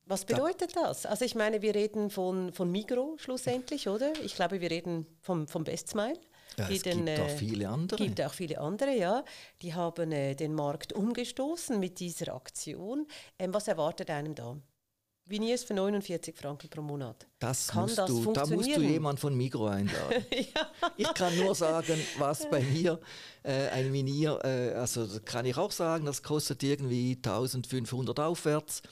was 0.07 0.25
bedeutet 0.25 0.75
das? 0.75 1.07
Also 1.07 1.25
ich 1.25 1.37
meine, 1.37 1.63
wir 1.63 1.75
reden 1.75 2.11
von, 2.11 2.53
von 2.53 2.71
Migro 2.71 3.15
schlussendlich, 3.19 3.89
oder? 3.89 4.13
Ich 4.25 4.35
glaube, 4.35 4.61
wir 4.61 4.71
reden 4.71 5.07
vom, 5.21 5.47
vom 5.47 5.63
Best 5.63 5.89
Smile. 5.89 6.19
Ja, 6.57 6.69
es 6.69 6.83
den, 6.83 7.07
gibt 7.07 7.21
auch 7.21 7.29
äh, 7.29 7.37
viele 7.37 7.69
andere. 7.69 8.05
gibt 8.05 8.21
auch 8.21 8.33
viele 8.33 8.59
andere, 8.59 8.97
ja. 8.97 9.25
Die 9.63 9.75
haben 9.75 10.11
äh, 10.11 10.35
den 10.35 10.55
Markt 10.55 10.93
umgestoßen 10.93 11.79
mit 11.79 12.01
dieser 12.01 12.35
Aktion. 12.35 13.07
Ähm, 13.39 13.55
was 13.55 13.69
erwartet 13.69 14.11
einem 14.11 14.35
da? 14.35 14.57
Veneers 15.31 15.65
für 15.65 15.75
49 15.75 16.37
Franken 16.37 16.69
pro 16.69 16.83
Monat. 16.83 17.27
Das 17.39 17.69
kann 17.69 17.83
musst 17.83 17.99
das 17.99 18.11
du, 18.11 18.33
da 18.33 18.47
musst 18.47 18.69
du 18.69 18.81
jemanden 18.81 19.21
von 19.21 19.37
Migro 19.37 19.67
einladen. 19.67 20.25
ja. 20.33 20.71
Ich 20.97 21.15
kann 21.15 21.37
nur 21.39 21.55
sagen, 21.55 21.99
was 22.19 22.49
bei 22.51 22.61
mir 22.63 23.01
äh, 23.43 23.69
ein 23.69 23.93
Venier, 23.93 24.41
äh, 24.45 24.73
also 24.75 25.07
kann 25.25 25.47
ich 25.47 25.57
auch 25.57 25.73
sagen, 25.73 26.05
das 26.05 26.23
kostet 26.23 26.63
irgendwie 26.63 27.13
1500 27.17 28.19
aufwärts. 28.21 28.83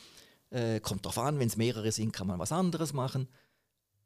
Äh, 0.51 0.81
kommt 0.81 1.05
darauf 1.05 1.19
an, 1.19 1.39
wenn 1.39 1.49
es 1.49 1.57
mehrere 1.57 1.93
sind, 1.93 2.13
kann 2.13 2.27
man 2.27 2.39
was 2.39 2.53
anderes 2.53 2.93
machen. 2.93 3.29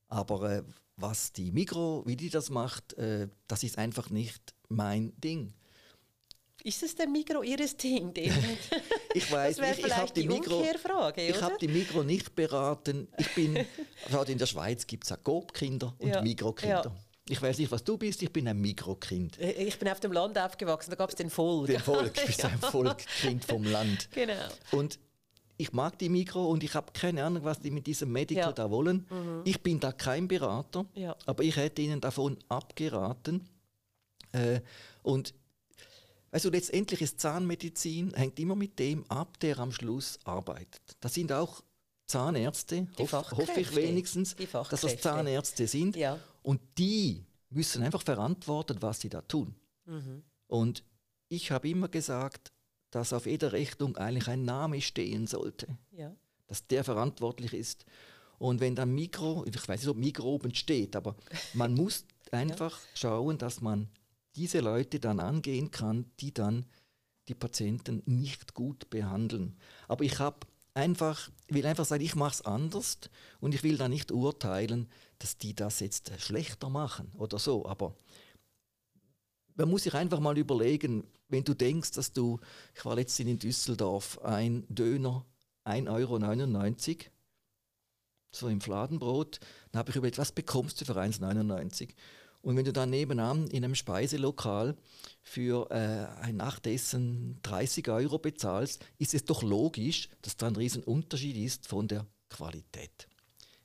Aber 0.09 0.51
äh, 0.51 0.63
was 0.97 1.33
die 1.33 1.53
Migro, 1.53 2.03
wie 2.07 2.17
die 2.17 2.31
das 2.31 2.51
macht, 2.51 2.95
äh, 2.95 3.29
das 3.47 3.63
ist 3.63 3.79
einfach 3.79 4.11
nicht 4.11 4.55
mein 4.69 5.13
Ding. 5.21 5.55
Ist 6.65 6.83
es 6.83 6.95
der 6.95 7.09
Migro 7.09 7.43
Ihres 7.43 7.77
Ding? 7.79 8.13
ich 9.15 9.33
weiß 9.33 9.59
nicht, 9.59 9.87
ich 9.87 9.97
habe 9.97 10.13
die, 10.13 10.27
Migro, 10.27 10.65
ich 11.17 11.43
hab 11.43 11.59
die 11.59 11.69
Migro 11.69 12.03
nicht 12.03 12.35
beraten. 12.35 13.09
Ich 13.19 13.35
bin, 13.35 13.67
also 14.07 14.31
in 14.31 14.39
der 14.39 14.47
Schweiz 14.47 14.87
gibt 14.87 15.05
es 15.05 15.13
auch 15.13 15.23
Coop-Kinder 15.23 15.95
und 15.99 16.09
ja. 16.09 16.23
Migro-Kinder. 16.23 16.83
Ja. 16.85 16.97
Ich 17.29 17.41
weiß 17.41 17.59
nicht, 17.59 17.71
was 17.71 17.85
du 17.85 17.97
bist, 17.97 18.21
ich 18.23 18.33
bin 18.33 18.49
ein 18.49 18.61
Mikrokind. 18.61 19.39
Äh, 19.39 19.53
ich 19.65 19.79
bin 19.79 19.89
auf 19.89 20.01
dem 20.01 20.13
Land 20.13 20.37
aufgewachsen, 20.39 20.91
da 20.91 20.97
gab 20.97 21.11
es 21.11 21.17
den 21.17 21.31
Volk. 21.31 21.67
Den 21.69 21.81
Volk, 21.81 22.15
du 22.15 22.27
bist 22.27 22.45
ein 22.45 22.59
Volkkind 22.59 23.45
vom 23.45 23.65
Land. 23.65 24.09
Genau. 24.13 24.35
Und 24.73 24.99
ich 25.57 25.73
mag 25.73 25.99
die 25.99 26.09
Mikro 26.09 26.49
und 26.49 26.65
ich 26.65 26.75
habe 26.75 26.93
keine 26.93 27.25
Ahnung, 27.25 27.45
was 27.45 27.61
die 27.61 27.71
mit 27.71 27.87
diesem 27.87 28.11
Medical 28.11 28.47
ja. 28.47 28.53
da 28.53 28.71
wollen. 28.71 29.07
Mhm. 29.09 29.43
Ich 29.45 29.63
bin 29.63 29.79
da 29.79 29.93
kein 29.93 30.27
Berater, 30.27 30.87
ja. 30.95 31.17
aber 31.27 31.45
ich 31.45 31.57
hätte 31.57 31.83
ihnen 31.83 32.01
davon 32.01 32.39
abgeraten. 32.49 33.49
Äh, 34.33 34.61
und 35.03 35.35
also 36.33 36.51
letztendlich 36.51 37.03
ist 37.03 37.21
Zahnmedizin 37.21 38.15
hängt 38.15 38.41
immer 38.41 38.57
mit 38.57 38.79
dem 38.79 39.09
ab, 39.11 39.39
der 39.41 39.59
am 39.59 39.71
Schluss 39.71 40.19
arbeitet. 40.25 40.81
Das 41.01 41.13
sind 41.15 41.31
auch 41.31 41.63
Zahnärzte, 42.07 42.89
hoff, 42.99 43.13
hoffe 43.13 43.61
ich 43.61 43.77
wenigstens, 43.77 44.35
dass 44.71 44.81
das 44.81 44.99
Zahnärzte 44.99 45.67
sind. 45.67 45.95
Ja. 45.95 46.19
Und 46.43 46.61
die 46.79 47.25
müssen 47.51 47.83
einfach 47.83 48.03
verantworten, 48.03 48.79
was 48.81 49.01
sie 49.01 49.11
da 49.11 49.21
tun. 49.21 49.55
Mhm. 49.85 50.23
Und 50.47 50.85
ich 51.29 51.51
habe 51.51 51.69
immer 51.69 51.89
gesagt, 51.89 52.51
dass 52.91 53.13
auf 53.13 53.27
jeder 53.27 53.53
Rechnung 53.53 53.97
eigentlich 53.97 54.29
ein 54.29 54.45
Name 54.45 54.81
stehen 54.81 55.27
sollte. 55.27 55.67
Ja. 55.91 56.15
Dass 56.47 56.67
der 56.67 56.83
verantwortlich 56.83 57.53
ist. 57.53 57.85
Und 58.39 58.61
wenn 58.61 58.75
dann 58.75 58.95
Mikro, 58.95 59.45
ich 59.47 59.69
weiß 59.69 59.81
nicht, 59.81 59.89
ob 59.89 59.97
Mikro 59.97 60.35
oben 60.35 60.55
steht, 60.55 60.97
aber 60.97 61.15
man 61.53 61.75
muss 61.75 62.05
einfach 62.31 62.79
ja. 62.81 62.89
schauen, 62.95 63.39
dass 63.39 63.61
man 63.61 63.89
diese 64.37 64.61
Leute 64.61 65.01
dann 65.01 65.21
angehen 65.21 65.71
kann, 65.71 66.11
die 66.21 66.33
dann 66.33 66.67
die 67.29 67.35
Patienten 67.35 68.03
nicht 68.07 68.55
gut 68.55 68.91
behandeln. 68.91 69.57
Aber 69.89 70.05
ich 70.05 70.19
habe 70.19 70.47
einfach, 70.75 71.31
will 71.49 71.67
einfach 71.67 71.85
sagen, 71.85 72.03
ich 72.03 72.15
mache 72.15 72.35
es 72.35 72.43
anders 72.43 72.99
und 73.41 73.55
ich 73.55 73.63
will 73.63 73.77
da 73.77 73.89
nicht 73.89 74.11
urteilen, 74.11 74.89
dass 75.19 75.37
die 75.37 75.55
das 75.55 75.81
jetzt 75.81 76.13
schlechter 76.21 76.69
machen 76.69 77.13
oder 77.17 77.39
so. 77.39 77.67
Aber 77.67 77.95
man 79.55 79.69
muss 79.69 79.85
sich 79.85 79.95
einfach 79.95 80.21
mal 80.21 80.37
überlegen, 80.39 81.05
wenn 81.29 81.45
du 81.45 81.55
denkst, 81.55 81.93
dass 81.93 82.13
du, 82.13 82.41
ich 82.75 82.85
war 82.85 82.95
letztens 82.95 83.29
in 83.29 83.39
Düsseldorf, 83.39 84.19
ein 84.23 84.65
Döner 84.69 85.25
1,99 85.65 85.89
Euro, 85.89 87.11
so 88.35 88.49
im 88.49 88.61
Fladenbrot, 88.61 89.41
dann 89.71 89.81
habe 89.81 89.91
ich 89.91 89.97
überlegt, 89.97 90.19
was 90.19 90.33
bekommst 90.33 90.81
du 90.81 90.85
für 90.85 90.97
1,99 90.97 91.91
und 92.43 92.57
wenn 92.57 92.65
du 92.65 92.73
dann 92.73 92.91
nebenan 92.91 93.47
in 93.47 93.65
einem 93.65 93.77
Speiselokal 93.77 94.77
für 95.23 95.71
äh, 95.71 96.21
ein 96.23 96.37
Nachtessen 96.37 97.39
30 97.43 97.89
Euro 97.89 98.19
bezahlst, 98.19 98.85
ist 98.99 99.15
es 99.15 99.25
doch 99.25 99.43
logisch, 99.43 100.09
dass 100.23 100.37
da 100.37 100.49
ein 100.49 100.57
Riesenunterschied 100.57 101.37
ist 101.37 101.69
von 101.69 101.87
der 101.87 102.07
Qualität. 102.29 103.09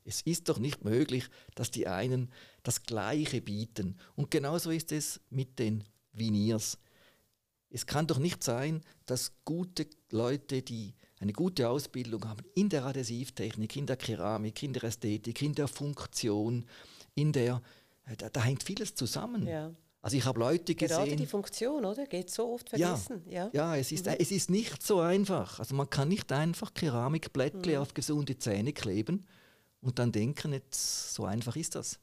Es 0.06 0.22
ist 0.22 0.48
doch 0.48 0.60
nicht 0.60 0.86
möglich, 0.86 1.28
dass 1.56 1.72
die 1.72 1.88
einen 1.88 2.32
das 2.64 2.84
Gleiche 2.84 3.42
bieten. 3.42 3.98
Und 4.16 4.32
genauso 4.32 4.70
ist 4.70 4.92
es 4.92 5.20
mit 5.30 5.60
den 5.60 5.84
Veneers. 6.14 6.78
Es 7.70 7.86
kann 7.86 8.08
doch 8.08 8.20
nicht 8.20 8.44
sein, 8.44 8.82
dass 9.06 9.34
gute 9.44 9.88
Leute, 10.12 10.62
die 10.62 10.94
eine 11.20 11.34
gute 11.34 11.68
Ausbildung 11.68 12.26
haben 12.26 12.46
in 12.56 12.70
der 12.70 12.86
Adhesivtechnik, 12.86 13.76
in 13.76 13.88
der 13.88 13.98
Keramik, 13.98 14.64
in 14.64 14.72
der 14.72 14.86
Ästhetik, 14.86 15.42
in 15.42 15.56
der 15.56 15.68
Funktion, 15.68 16.66
in 17.16 17.34
der, 17.34 17.62
da, 18.16 18.30
da 18.30 18.42
hängt 18.42 18.64
vieles 18.64 18.96
zusammen. 18.96 19.46
Ja. 19.48 19.74
Also 20.02 20.16
ich 20.16 20.26
habe 20.26 20.40
Leute 20.40 20.76
gesehen. 20.76 20.98
Gerade 20.98 21.16
die 21.16 21.26
Funktion, 21.26 21.84
oder? 21.84 22.06
Geht 22.06 22.30
so 22.30 22.54
oft 22.54 22.70
vergessen. 22.70 23.24
Ja, 23.28 23.50
ja. 23.52 23.74
ja 23.74 23.76
es, 23.76 23.92
ist, 23.92 24.06
mhm. 24.06 24.16
es 24.20 24.32
ist 24.32 24.50
nicht 24.50 24.82
so 24.82 25.00
einfach. 25.02 25.60
Also 25.60 25.76
man 25.76 25.90
kann 25.90 26.08
nicht 26.08 26.32
einfach 26.32 26.74
Keramikblättle 26.74 27.76
mhm. 27.76 27.82
auf 27.82 27.94
gesunde 27.94 28.38
Zähne 28.38 28.72
kleben 28.74 29.26
und 29.82 30.00
dann 30.00 30.12
denken, 30.12 30.54
jetzt 30.54 31.14
so 31.14 31.26
einfach 31.26 31.56
ist 31.56 31.76
das. 31.76 32.00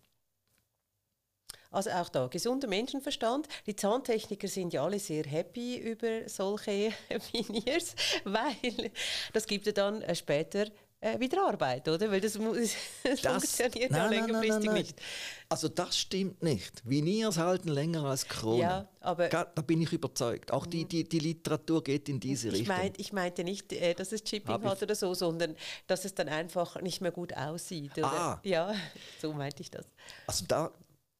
Also 1.70 1.90
auch 1.90 2.08
da, 2.08 2.28
gesunder 2.28 2.68
Menschenverstand. 2.68 3.48
Die 3.66 3.74
Zahntechniker 3.74 4.46
sind 4.46 4.72
ja 4.72 4.84
alle 4.84 5.00
sehr 5.00 5.24
happy 5.24 5.78
über 5.78 6.28
solche 6.28 6.92
Veneers, 7.32 7.96
weil 8.24 8.92
das 9.32 9.46
gibt 9.46 9.66
ja 9.66 9.72
dann 9.72 10.00
äh, 10.02 10.14
später 10.14 10.66
äh, 11.04 11.20
wieder 11.20 11.46
Arbeit, 11.46 11.86
oder? 11.88 12.10
Weil 12.10 12.20
das, 12.20 12.32
das, 13.02 13.20
das 13.20 13.20
funktioniert 13.20 13.90
nein, 13.90 14.00
ja 14.00 14.08
längerfristig 14.08 14.50
nein, 14.50 14.62
nein, 14.64 14.74
nicht. 14.74 15.02
Also 15.48 15.68
das 15.68 15.98
stimmt 15.98 16.42
nicht. 16.42 16.82
Viniers 16.84 17.36
halten 17.36 17.68
länger 17.68 18.04
als 18.04 18.26
Kronen. 18.26 18.60
Ja, 18.60 18.88
aber 19.00 19.28
da 19.28 19.44
bin 19.44 19.82
ich 19.82 19.92
überzeugt. 19.92 20.50
Auch 20.50 20.66
die, 20.66 20.86
die, 20.86 21.04
die 21.04 21.18
Literatur 21.18 21.84
geht 21.84 22.08
in 22.08 22.18
diese 22.18 22.48
ich 22.48 22.54
Richtung. 22.54 22.76
Mein, 22.76 22.92
ich 22.96 23.12
meinte 23.12 23.44
nicht, 23.44 23.72
äh, 23.72 23.94
dass 23.94 24.12
es 24.12 24.24
Chipping 24.24 24.64
hat 24.64 24.82
oder 24.82 24.94
so, 24.94 25.12
sondern 25.14 25.54
dass 25.86 26.04
es 26.04 26.14
dann 26.14 26.28
einfach 26.28 26.80
nicht 26.80 27.00
mehr 27.00 27.12
gut 27.12 27.36
aussieht. 27.36 27.92
Oder? 27.98 28.12
Ah. 28.12 28.40
Ja, 28.42 28.74
so 29.20 29.32
meinte 29.34 29.62
ich 29.62 29.70
das. 29.70 29.84
Also 30.26 30.46
da, 30.48 30.72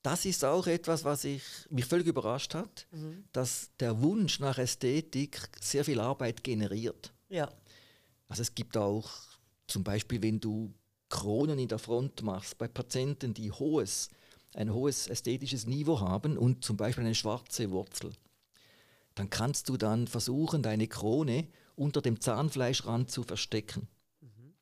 das 0.03 0.25
ist 0.25 0.45
auch 0.45 0.67
etwas, 0.67 1.05
was 1.05 1.25
ich, 1.25 1.43
mich 1.69 1.85
völlig 1.85 2.07
überrascht 2.07 2.55
hat, 2.55 2.87
mhm. 2.91 3.25
dass 3.33 3.71
der 3.79 4.01
Wunsch 4.03 4.41
nach 4.41 4.57
Ästhetik 4.57 5.41
sehr 5.61 5.85
viel 5.85 6.01
Arbeit 6.01 6.43
generiert. 6.43 7.13
Ja. 7.29 7.51
Also 8.29 8.43
es 8.43 8.55
gibt 8.55 8.77
auch 8.77 9.11
zum 9.67 9.85
Beispiel, 9.85 10.23
wenn 10.23 10.41
du 10.41 10.73
Kronen 11.09 11.59
in 11.59 11.69
der 11.69 11.79
Front 11.79 12.23
machst 12.23 12.59
bei 12.59 12.69
Patienten, 12.69 13.35
die 13.35 13.53
hohes, 13.53 14.09
ein 14.55 14.73
hohes 14.73 15.07
ästhetisches 15.07 15.67
Niveau 15.67 16.01
haben 16.01 16.37
und 16.37 16.65
zum 16.65 16.77
Beispiel 16.77 17.05
eine 17.05 17.15
schwarze 17.15 17.71
Wurzel, 17.71 18.13
dann 19.15 19.31
kannst 19.31 19.69
du 19.69 19.77
dann 19.77 20.07
versuchen, 20.07 20.63
deine 20.63 20.89
Krone 20.89 21.49
unter 21.77 22.03
dem 22.03 22.21
Zahnfleischrand 22.21 23.11
zu 23.11 23.23
verstecken. 23.23 23.89
Mhm. 24.21 24.55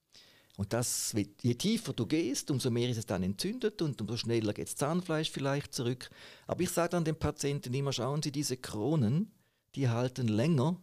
Und 0.56 0.72
das, 0.72 1.14
je 1.42 1.54
tiefer 1.54 1.92
du 1.92 2.06
gehst, 2.06 2.50
umso 2.50 2.70
mehr 2.70 2.88
ist 2.90 2.98
es 2.98 3.06
dann 3.06 3.22
entzündet 3.22 3.80
und 3.82 4.00
umso 4.00 4.16
schneller 4.16 4.52
geht 4.52 4.68
das 4.68 4.76
Zahnfleisch 4.76 5.30
vielleicht 5.30 5.74
zurück. 5.74 6.10
Aber 6.46 6.62
ich 6.62 6.70
sage 6.70 6.90
dann 6.90 7.04
den 7.04 7.18
Patienten 7.18 7.72
immer, 7.72 7.92
schauen 7.92 8.22
Sie, 8.22 8.32
diese 8.32 8.56
Kronen, 8.56 9.32
die 9.74 9.88
halten 9.88 10.28
länger, 10.28 10.78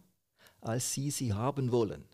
als 0.60 0.92
Sie 0.92 1.10
sie 1.10 1.32
haben 1.32 1.70
wollen. 1.70 2.04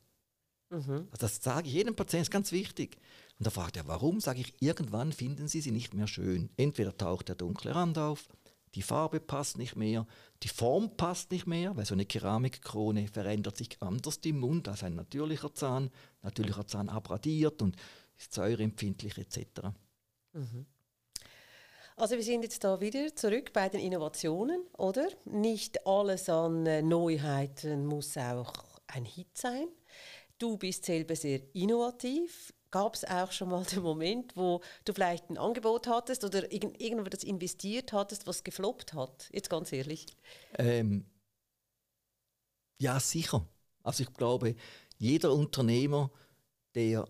Mhm. 0.76 1.08
Also 1.10 1.20
das 1.20 1.42
sage 1.42 1.68
ich 1.68 1.74
jedem 1.74 1.96
Patienten, 1.96 2.22
ist 2.22 2.30
ganz 2.30 2.52
wichtig. 2.52 2.98
Und 3.38 3.46
da 3.46 3.50
fragt 3.50 3.76
er, 3.76 3.86
warum? 3.86 4.20
Sage 4.20 4.40
ich, 4.40 4.54
irgendwann 4.60 5.12
finden 5.12 5.48
Sie 5.48 5.60
sie 5.60 5.70
nicht 5.70 5.94
mehr 5.94 6.06
schön. 6.06 6.50
Entweder 6.56 6.96
taucht 6.96 7.28
der 7.28 7.36
dunkle 7.36 7.74
Rand 7.74 7.98
auf, 7.98 8.28
die 8.74 8.82
Farbe 8.82 9.20
passt 9.20 9.56
nicht 9.56 9.76
mehr, 9.76 10.06
die 10.42 10.48
Form 10.48 10.96
passt 10.96 11.30
nicht 11.30 11.46
mehr, 11.46 11.76
weil 11.76 11.86
so 11.86 11.94
eine 11.94 12.04
Keramikkrone 12.04 13.08
verändert 13.08 13.56
sich 13.56 13.70
anders 13.80 14.18
im 14.24 14.40
Mund 14.40 14.68
als 14.68 14.82
ein 14.82 14.94
natürlicher 14.94 15.54
Zahn. 15.54 15.90
Natürlicher 16.22 16.66
Zahn 16.66 16.90
abradiert 16.90 17.62
und 17.62 17.76
ist 18.18 18.34
säureempfindlich 18.34 19.16
etc. 19.16 19.68
Mhm. 20.32 20.66
Also 21.96 22.16
wir 22.16 22.22
sind 22.22 22.42
jetzt 22.42 22.62
da 22.62 22.78
wieder 22.78 23.16
zurück 23.16 23.54
bei 23.54 23.70
den 23.70 23.80
Innovationen, 23.80 24.62
oder? 24.76 25.08
Nicht 25.24 25.86
alles 25.86 26.28
an 26.28 26.66
äh, 26.66 26.82
Neuheiten 26.82 27.86
muss 27.86 28.18
auch 28.18 28.52
ein 28.86 29.06
Hit 29.06 29.38
sein. 29.38 29.68
Du 30.38 30.56
bist 30.56 30.84
selber 30.84 31.16
sehr 31.16 31.40
innovativ. 31.54 32.52
Gab 32.70 32.94
es 32.94 33.04
auch 33.04 33.32
schon 33.32 33.48
mal 33.48 33.64
den 33.64 33.82
Moment, 33.82 34.36
wo 34.36 34.60
du 34.84 34.92
vielleicht 34.92 35.30
ein 35.30 35.38
Angebot 35.38 35.86
hattest 35.86 36.24
oder 36.24 36.50
irgend, 36.52 36.80
irgendwo 36.80 37.08
das 37.08 37.24
investiert 37.24 37.92
hattest, 37.92 38.26
was 38.26 38.44
gefloppt 38.44 38.92
hat? 38.92 39.28
Jetzt 39.32 39.48
ganz 39.48 39.72
ehrlich. 39.72 40.06
Ähm, 40.58 41.06
ja, 42.78 43.00
sicher. 43.00 43.46
Also 43.82 44.02
ich 44.02 44.12
glaube, 44.12 44.56
jeder 44.98 45.32
Unternehmer, 45.32 46.10
der 46.74 47.08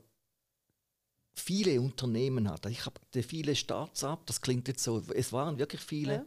viele 1.35 1.81
Unternehmen 1.81 2.49
hat, 2.49 2.67
ich 2.67 2.87
habe 2.87 3.01
viele 3.23 3.57
Starts 3.57 4.05
ab, 4.05 4.27
das 4.27 4.41
klingt 4.41 4.69
jetzt 4.69 4.85
so, 4.85 5.03
es 5.15 5.33
waren 5.33 5.59
wirklich 5.59 5.81
viele. 5.81 6.15
Ja. 6.15 6.27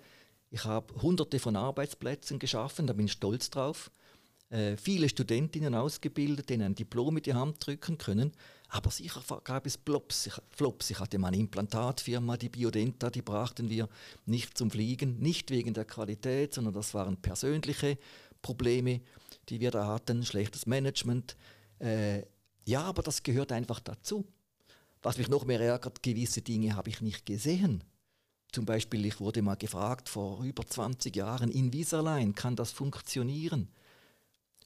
Ich 0.52 0.66
habe 0.66 1.02
hunderte 1.02 1.40
von 1.40 1.56
Arbeitsplätzen 1.56 2.40
geschaffen, 2.40 2.88
da 2.88 2.94
bin 2.94 3.06
ich 3.06 3.12
stolz 3.12 3.50
drauf. 3.50 3.92
Äh, 4.50 4.78
viele 4.78 5.08
Studentinnen 5.08 5.76
ausgebildet, 5.76 6.50
denen 6.50 6.64
ein 6.64 6.76
Diplom 6.76 7.18
in 7.18 7.24
die 7.24 7.34
Hand 7.36 7.66
drücken 7.66 7.98
können. 8.00 8.32
Aber 8.70 8.90
sicher 8.90 9.22
gab 9.44 9.66
es 9.66 9.78
Flops. 9.84 10.28
Ich, 10.28 10.34
Flops. 10.50 10.90
ich 10.90 11.00
hatte 11.00 11.20
mal 11.20 11.28
eine 11.28 11.38
Implantatfirma, 11.38 12.38
die 12.38 12.50
Biodenta, 12.50 13.10
die 13.10 13.22
brachten 13.22 13.70
wir 13.70 13.88
nicht 14.26 14.58
zum 14.58 14.72
Fliegen, 14.72 15.20
nicht 15.20 15.52
wegen 15.52 15.74
der 15.74 15.86
Qualität, 15.86 16.54
sondern 16.56 16.74
das 16.74 16.94
waren 16.94 17.18
persönliche 17.18 17.98
Probleme, 18.42 19.02
die 19.50 19.60
wir 19.60 19.72
da 19.72 19.86
hatten, 19.86 20.26
schlechtes 20.26 20.66
Management. 20.66 21.36
Äh, 21.80 22.24
ja, 22.66 22.84
aber 22.84 23.04
das 23.04 23.22
gehört 23.22 23.52
einfach 23.52 23.80
dazu. 23.80 24.26
Was 25.02 25.18
mich 25.18 25.30
noch 25.30 25.46
mehr 25.46 25.62
ärgert, 25.62 26.04
gewisse 26.04 26.42
Dinge 26.42 26.76
habe 26.76 26.90
ich 26.90 27.02
nicht 27.02 27.26
gesehen. 27.26 27.84
Zum 28.52 28.66
Beispiel, 28.66 29.06
ich 29.06 29.20
wurde 29.20 29.44
mal 29.44 29.56
gefragt 29.56 30.10
vor 30.10 30.44
über 30.44 30.66
20 30.66 31.16
Jahren, 31.16 31.52
in 31.52 31.72
Visalign 31.72 32.34
kann 32.34 32.56
das 32.56 32.72
funktionieren? 32.72 33.70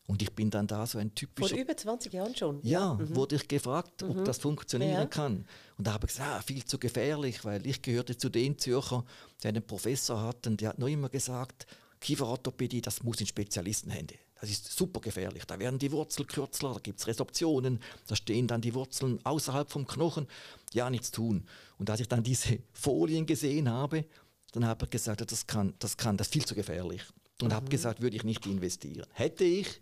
Und 0.06 0.22
ich 0.22 0.32
bin 0.32 0.50
dann 0.50 0.68
da 0.68 0.86
so 0.86 0.98
ein 0.98 1.16
typischer... 1.16 1.50
Vor 1.50 1.58
über 1.58 1.78
20 1.78 2.13
Jahren 2.13 2.36
schon? 2.36 2.60
Ja, 2.62 2.96
mhm. 2.96 3.16
wurde 3.16 3.36
ich 3.36 3.48
gefragt, 3.48 4.02
mhm. 4.02 4.12
ob 4.12 4.26
das 4.26 4.38
funktionieren 4.38 4.92
ja. 4.94 5.06
kann. 5.06 5.46
Und 5.78 5.88
da 5.88 5.94
habe 5.94 6.08
ich 6.08 6.13
gesagt, 6.13 6.30
ah, 6.30 6.42
viel 6.42 6.66
zu 6.66 6.78
gefährlich, 6.78 7.46
weil 7.46 7.66
ich 7.66 7.82
gehörte 7.82 8.18
zu 8.18 8.30
den 8.30 8.58
Zürcher, 8.58 9.06
die 9.42 9.48
einen 9.48 9.63
Professor 9.63 10.22
hatten, 10.22 10.58
der 10.58 10.70
hat 10.70 10.80
noch 10.80 10.88
immer 10.88 11.10
gesagt, 11.10 11.66
Kieferorthopädie, 12.02 12.82
das 12.82 13.02
muss 13.02 13.22
in 13.22 13.28
Spezialistenhände. 13.28 14.16
Das 14.42 14.50
ist 14.50 14.76
super 14.78 15.00
gefährlich. 15.00 15.46
Da 15.46 15.58
werden 15.58 15.80
die 15.80 15.89
Wurzelkürzler, 15.89 16.74
da 16.74 16.80
gibt 16.80 17.00
es 17.00 17.08
Resorptionen, 17.08 17.80
da 18.08 18.16
stehen 18.18 18.46
dann 18.46 18.60
die 18.60 18.74
Wurzeln 18.74 19.22
außerhalb 19.24 19.72
vom 19.72 19.88
Knochen. 19.88 20.28
Ja, 20.74 20.89
nichts 20.89 21.12
tun. 21.12 21.46
Und 21.78 21.89
als 21.89 22.02
ich 22.02 22.10
dann 22.10 22.24
diese 22.24 22.60
Folien 22.74 23.26
gesehen 23.26 23.70
habe, 23.70 24.04
dann 24.52 24.68
habe 24.68 24.84
ich 24.84 24.92
gesagt, 24.92 25.32
das 25.32 25.48
kann, 25.48 25.74
das 25.80 25.96
kann, 25.96 26.18
das 26.18 26.28
ist 26.28 26.34
viel 26.34 26.44
zu 26.44 26.56
gefährlich. 26.56 27.04
Und 27.42 27.50
mhm. 27.50 27.54
habe 27.54 27.70
gesagt, 27.70 28.02
würde 28.02 28.18
ich 28.18 28.26
nicht 28.26 28.46
investieren. 28.46 29.08
Hätte 29.13 29.46
ich, 29.46 29.82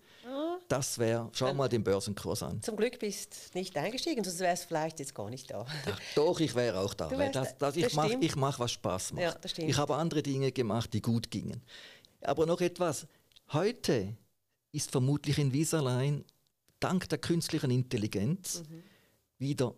das 0.71 0.97
wäre, 0.97 1.29
schau 1.33 1.53
mal 1.53 1.67
den 1.67 1.83
Börsenkurs 1.83 2.43
an. 2.43 2.61
Zum 2.61 2.77
Glück 2.77 2.97
bist 2.99 3.51
du 3.53 3.57
nicht 3.57 3.75
eingestiegen, 3.75 4.23
sonst 4.23 4.39
wärst 4.39 4.63
du 4.63 4.67
vielleicht 4.69 4.99
jetzt 4.99 5.13
gar 5.13 5.29
nicht 5.29 5.49
da. 5.49 5.65
Ja, 5.85 5.97
doch, 6.15 6.39
ich 6.39 6.55
wäre 6.55 6.79
auch 6.79 6.93
da. 6.93 7.11
Weil 7.11 7.31
das, 7.31 7.57
das, 7.57 7.75
ich 7.75 7.93
mache, 7.93 8.17
mach, 8.35 8.59
was 8.59 8.71
Spaß 8.71 9.13
macht. 9.13 9.57
Ja, 9.57 9.67
ich 9.67 9.77
habe 9.77 9.95
andere 9.95 10.23
Dinge 10.23 10.51
gemacht, 10.51 10.93
die 10.93 11.01
gut 11.01 11.29
gingen. 11.29 11.61
Aber 12.21 12.45
noch 12.45 12.61
etwas. 12.61 13.07
Heute 13.51 14.15
ist 14.71 14.91
vermutlich 14.91 15.37
in 15.37 15.51
Visalign 15.51 16.23
dank 16.79 17.09
der 17.09 17.17
künstlichen 17.17 17.71
Intelligenz 17.71 18.63
mhm. 18.69 18.83
wieder 19.37 19.75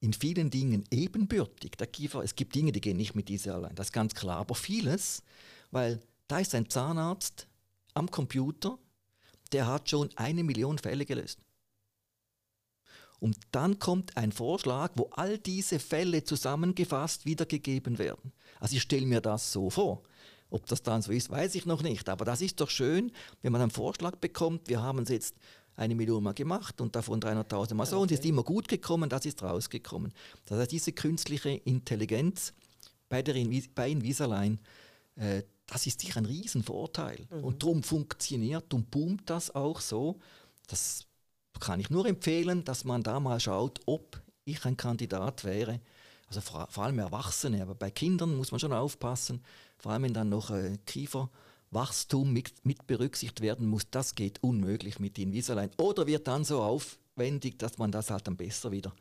in 0.00 0.12
vielen 0.12 0.50
Dingen 0.50 0.84
ebenbürtig. 0.90 1.72
Der 1.72 1.86
Kiefer, 1.86 2.22
es 2.22 2.34
gibt 2.34 2.54
Dinge, 2.54 2.72
die 2.72 2.80
gehen 2.80 2.96
nicht 2.96 3.14
mit 3.14 3.28
dieser 3.28 3.56
allein, 3.56 3.74
das 3.74 3.88
ist 3.88 3.92
ganz 3.92 4.14
klar. 4.14 4.38
Aber 4.38 4.54
vieles, 4.54 5.22
weil 5.70 6.00
da 6.28 6.38
ist 6.38 6.54
ein 6.54 6.68
Zahnarzt 6.68 7.46
am 7.94 8.10
Computer, 8.10 8.78
der 9.52 9.66
hat 9.66 9.88
schon 9.88 10.10
eine 10.16 10.44
Million 10.44 10.78
Fälle 10.78 11.04
gelöst. 11.04 11.40
Und 13.18 13.36
dann 13.52 13.78
kommt 13.78 14.16
ein 14.16 14.32
Vorschlag, 14.32 14.92
wo 14.96 15.10
all 15.12 15.36
diese 15.38 15.78
Fälle 15.78 16.24
zusammengefasst 16.24 17.26
wiedergegeben 17.26 17.98
werden. 17.98 18.32
Also 18.58 18.76
ich 18.76 18.82
stelle 18.82 19.06
mir 19.06 19.20
das 19.20 19.52
so 19.52 19.68
vor. 19.68 20.02
Ob 20.48 20.66
das 20.66 20.82
dann 20.82 21.02
so 21.02 21.12
ist, 21.12 21.30
weiß 21.30 21.54
ich 21.54 21.66
noch 21.66 21.82
nicht. 21.82 22.08
Aber 22.08 22.24
das 22.24 22.40
ist 22.40 22.60
doch 22.60 22.70
schön, 22.70 23.12
wenn 23.42 23.52
man 23.52 23.60
einen 23.60 23.70
Vorschlag 23.70 24.16
bekommt. 24.16 24.68
Wir 24.68 24.82
haben 24.82 25.00
es 25.00 25.10
jetzt 25.10 25.36
eine 25.76 25.94
Million 25.94 26.22
Mal 26.22 26.34
gemacht 26.34 26.80
und 26.80 26.96
davon 26.96 27.20
300.000 27.20 27.74
Mal 27.74 27.86
so 27.86 27.96
okay. 27.96 28.02
und 28.02 28.12
es 28.12 28.18
ist 28.20 28.26
immer 28.26 28.42
gut 28.42 28.68
gekommen, 28.68 29.08
das 29.08 29.24
ist 29.24 29.42
rausgekommen. 29.42 30.12
Das 30.46 30.58
heißt, 30.58 30.72
diese 30.72 30.92
künstliche 30.92 31.50
Intelligenz 31.50 32.52
bei, 33.08 33.22
der 33.22 33.34
Invis 33.34 33.68
bei 33.68 33.90
Invisalign, 33.90 34.58
äh, 35.16 35.42
das 35.70 35.86
ist 35.86 36.00
sicher 36.00 36.18
ein 36.18 36.26
Riesenvorteil. 36.26 37.26
Mhm. 37.30 37.44
Und 37.44 37.62
darum 37.62 37.82
funktioniert 37.82 38.74
und 38.74 38.90
boomt 38.90 39.30
das 39.30 39.54
auch 39.54 39.80
so. 39.80 40.18
Das 40.66 41.06
kann 41.60 41.78
ich 41.78 41.90
nur 41.90 42.06
empfehlen, 42.06 42.64
dass 42.64 42.84
man 42.84 43.04
da 43.04 43.20
mal 43.20 43.38
schaut, 43.38 43.80
ob 43.86 44.20
ich 44.44 44.64
ein 44.64 44.76
Kandidat 44.76 45.44
wäre. 45.44 45.80
Also 46.26 46.40
vor, 46.40 46.66
vor 46.70 46.84
allem 46.84 46.98
Erwachsene, 46.98 47.62
aber 47.62 47.74
bei 47.74 47.90
Kindern 47.90 48.36
muss 48.36 48.50
man 48.50 48.60
schon 48.60 48.72
aufpassen, 48.72 49.44
vor 49.78 49.92
allem 49.92 50.04
wenn 50.04 50.14
dann 50.14 50.28
noch 50.28 50.50
äh, 50.50 50.76
Kieferwachstum 50.86 52.32
mit, 52.32 52.52
mit 52.64 52.86
berücksichtigt 52.86 53.40
werden 53.40 53.66
muss, 53.68 53.90
das 53.90 54.14
geht 54.16 54.42
unmöglich 54.42 54.98
mit 54.98 55.18
Invisalign. 55.18 55.70
Oder 55.76 56.06
wird 56.06 56.26
dann 56.26 56.44
so 56.44 56.62
aufwendig, 56.62 57.58
dass 57.58 57.78
man 57.78 57.92
das 57.92 58.10
halt 58.10 58.26
dann 58.26 58.36
besser 58.36 58.72
wieder 58.72 58.92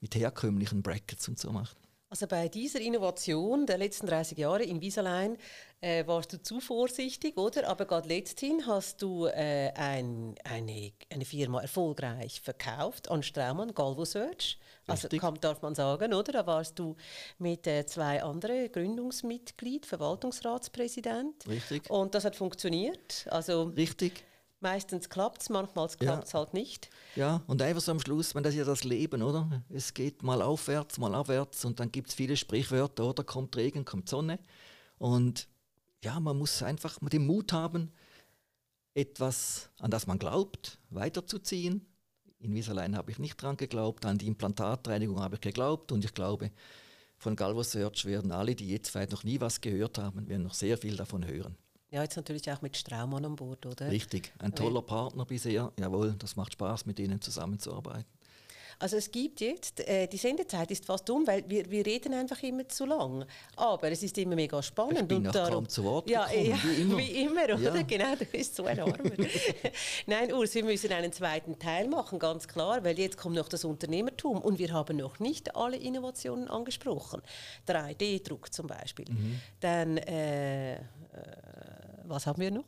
mit 0.00 0.14
herkömmlichen 0.14 0.82
Brackets 0.82 1.28
und 1.28 1.38
so 1.38 1.52
macht. 1.52 1.76
Also 2.14 2.28
bei 2.28 2.46
dieser 2.46 2.80
Innovation 2.80 3.66
der 3.66 3.76
letzten 3.76 4.06
30 4.06 4.38
Jahre 4.38 4.62
in 4.62 4.80
Visalign 4.80 5.36
äh, 5.80 6.06
warst 6.06 6.32
du 6.32 6.40
zu 6.40 6.60
vorsichtig, 6.60 7.36
oder? 7.36 7.66
Aber 7.66 7.86
gerade 7.86 8.06
letzthin 8.06 8.68
hast 8.68 9.02
du 9.02 9.26
äh, 9.26 9.72
ein, 9.74 10.36
eine, 10.44 10.92
eine 11.10 11.24
Firma 11.24 11.60
erfolgreich 11.60 12.40
verkauft 12.40 13.10
an 13.10 13.24
Straumann, 13.24 13.74
Galvo 13.74 14.04
Search. 14.04 14.60
Also 14.86 15.08
kann, 15.08 15.40
darf 15.40 15.60
man 15.60 15.74
sagen, 15.74 16.14
oder? 16.14 16.30
Da 16.30 16.46
warst 16.46 16.78
du 16.78 16.94
mit 17.38 17.66
äh, 17.66 17.84
zwei 17.84 18.22
anderen 18.22 18.70
Gründungsmitglied, 18.70 19.84
Verwaltungsratspräsident. 19.84 21.48
Richtig. 21.48 21.90
Und 21.90 22.14
das 22.14 22.24
hat 22.24 22.36
funktioniert. 22.36 23.26
Also 23.28 23.72
Richtig. 23.76 24.22
Meistens 24.60 25.10
klappt 25.10 25.42
es, 25.42 25.50
manchmal 25.50 25.88
klappt 25.88 26.26
es 26.26 26.32
ja. 26.32 26.38
halt 26.38 26.54
nicht. 26.54 26.88
Ja, 27.16 27.42
und 27.46 27.60
einfach 27.60 27.82
so 27.82 27.92
am 27.92 28.00
Schluss, 28.00 28.34
man 28.34 28.42
das 28.42 28.54
ist 28.54 28.58
ja 28.58 28.64
das 28.64 28.84
Leben, 28.84 29.22
oder? 29.22 29.62
Es 29.68 29.92
geht 29.92 30.22
mal 30.22 30.40
aufwärts, 30.40 30.98
mal 30.98 31.14
abwärts 31.14 31.64
und 31.64 31.80
dann 31.80 31.92
gibt 31.92 32.08
es 32.08 32.14
viele 32.14 32.36
Sprichwörter, 32.36 33.04
oder? 33.04 33.24
Kommt 33.24 33.56
Regen, 33.56 33.84
kommt 33.84 34.08
Sonne. 34.08 34.38
Und 34.96 35.48
ja, 36.02 36.18
man 36.18 36.38
muss 36.38 36.62
einfach 36.62 36.98
den 37.00 37.26
Mut 37.26 37.52
haben, 37.52 37.92
etwas, 38.94 39.70
an 39.80 39.90
das 39.90 40.06
man 40.06 40.18
glaubt, 40.18 40.78
weiterzuziehen, 40.90 41.86
Invisalign 42.44 42.96
habe 42.96 43.10
ich 43.10 43.18
nicht 43.18 43.40
dran 43.40 43.56
geglaubt, 43.56 44.04
an 44.04 44.18
die 44.18 44.26
Implantatreinigung 44.26 45.20
habe 45.20 45.36
ich 45.36 45.40
geglaubt 45.40 45.92
und 45.92 46.04
ich 46.04 46.14
glaube, 46.14 46.52
von 47.16 47.36
Galvo 47.36 47.62
Search 47.62 48.04
werden 48.04 48.32
alle, 48.32 48.54
die 48.54 48.68
jetzt 48.68 48.90
vielleicht 48.90 49.12
noch 49.12 49.24
nie 49.24 49.40
was 49.40 49.60
gehört 49.60 49.98
haben, 49.98 50.28
werden 50.28 50.42
noch 50.42 50.54
sehr 50.54 50.76
viel 50.76 50.96
davon 50.96 51.26
hören. 51.26 51.56
Ja, 51.94 52.02
jetzt 52.02 52.16
natürlich 52.16 52.50
auch 52.50 52.60
mit 52.60 52.76
Straumann 52.76 53.24
an 53.24 53.36
Bord, 53.36 53.64
oder? 53.66 53.88
Richtig, 53.88 54.32
ein 54.40 54.52
toller 54.52 54.82
Partner 54.82 55.24
bisher. 55.24 55.70
Jawohl, 55.78 56.16
das 56.18 56.34
macht 56.34 56.54
Spaß, 56.54 56.86
mit 56.86 56.98
ihnen 56.98 57.20
zusammenzuarbeiten. 57.20 58.04
Also 58.80 58.96
es 58.96 59.12
gibt 59.12 59.40
jetzt, 59.40 59.78
äh, 59.86 60.08
die 60.08 60.16
Sendezeit 60.16 60.72
ist 60.72 60.84
fast 60.84 61.08
um, 61.08 61.24
weil 61.24 61.48
wir, 61.48 61.70
wir 61.70 61.86
reden 61.86 62.12
einfach 62.14 62.42
immer 62.42 62.68
zu 62.68 62.84
lang. 62.86 63.24
Aber 63.54 63.92
es 63.92 64.02
ist 64.02 64.18
immer 64.18 64.34
mega 64.34 64.60
spannend. 64.60 65.02
Ich 65.02 65.06
bin 65.06 65.26
und 65.26 65.32
darum, 65.32 65.54
kaum 65.54 65.68
zu 65.68 65.84
Wort 65.84 66.10
ja, 66.10 66.26
gekommen, 66.26 66.50
ja, 66.50 66.58
wie 66.64 66.82
immer. 66.82 66.98
Wie 66.98 67.10
immer, 67.22 67.44
oder? 67.44 67.76
Ja. 67.76 67.82
Genau, 67.82 68.16
du 68.16 68.24
bist 68.24 68.56
so 68.56 68.64
ein 68.64 68.80
Armer. 68.80 68.94
Nein, 70.06 70.32
Urs, 70.32 70.52
wir 70.56 70.64
müssen 70.64 70.90
einen 70.90 71.12
zweiten 71.12 71.60
Teil 71.60 71.86
machen, 71.86 72.18
ganz 72.18 72.48
klar, 72.48 72.82
weil 72.82 72.98
jetzt 72.98 73.16
kommt 73.16 73.36
noch 73.36 73.48
das 73.48 73.64
Unternehmertum 73.64 74.38
und 74.38 74.58
wir 74.58 74.72
haben 74.72 74.96
noch 74.96 75.20
nicht 75.20 75.54
alle 75.54 75.76
Innovationen 75.76 76.48
angesprochen. 76.48 77.22
3D-Druck 77.68 78.52
zum 78.52 78.66
Beispiel. 78.66 79.06
Mhm. 79.08 79.40
Dann, 79.60 79.98
äh, 79.98 80.74
äh, 80.74 80.80
was 82.06 82.26
haben 82.26 82.40
wir 82.40 82.50
noch? 82.50 82.64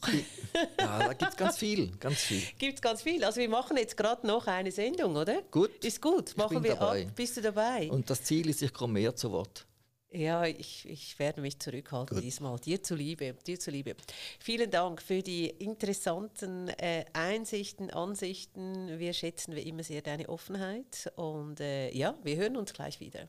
ja, 0.79 0.99
da 0.99 1.12
gibt 1.12 1.31
es 1.31 1.37
ganz 1.37 1.59
viel, 1.59 1.96
ganz 1.99 2.18
viel. 2.18 2.42
Gibt 2.59 2.75
es 2.75 2.83
ganz 2.83 3.03
viel. 3.03 3.25
Also 3.25 3.40
wir 3.40 3.49
machen 3.49 3.77
jetzt 3.77 3.96
gerade 3.96 4.27
noch 4.27 4.46
eine 4.46 4.70
Sendung, 4.72 5.16
oder? 5.16 5.42
Gut. 5.51 5.85
Ist 5.85 6.01
gut, 6.01 6.37
machen 6.37 6.62
wir 6.62 6.75
dabei. 6.75 7.07
ab. 7.07 7.12
Bist 7.14 7.37
du 7.37 7.42
dabei? 7.42 7.90
Und 7.90 8.09
das 8.09 8.22
Ziel 8.22 8.49
ist, 8.49 8.62
ich 8.62 8.72
komme 8.72 8.94
mehr 8.94 9.14
zu 9.14 9.31
Wort. 9.33 9.66
Ja, 10.11 10.44
ich, 10.46 10.88
ich 10.88 11.18
werde 11.18 11.40
mich 11.40 11.59
zurückhalten 11.59 12.16
Gut. 12.16 12.25
diesmal. 12.25 12.59
Dir 12.59 12.83
zuliebe, 12.83 13.35
dir 13.46 13.59
zuliebe. 13.59 13.96
Vielen 14.38 14.70
Dank 14.70 15.03
für 15.03 15.20
die 15.22 15.49
interessanten 15.49 16.68
äh, 16.68 17.05
Einsichten, 17.12 17.90
Ansichten. 17.90 18.99
Wir 18.99 19.12
schätzen 19.12 19.55
wie 19.55 19.62
immer 19.62 19.83
sehr 19.83 20.03
deine 20.03 20.29
Offenheit. 20.29 21.12
Und 21.16 21.61
äh, 21.61 21.90
ja, 21.90 22.16
wir 22.22 22.37
hören 22.37 22.57
uns 22.57 22.72
gleich 22.72 23.01
wieder. 23.01 23.29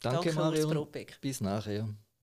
Danke, 0.00 0.32
Danke 0.32 0.32
Mario. 0.34 0.88
Bis 1.20 1.40
nachher. 1.40 1.88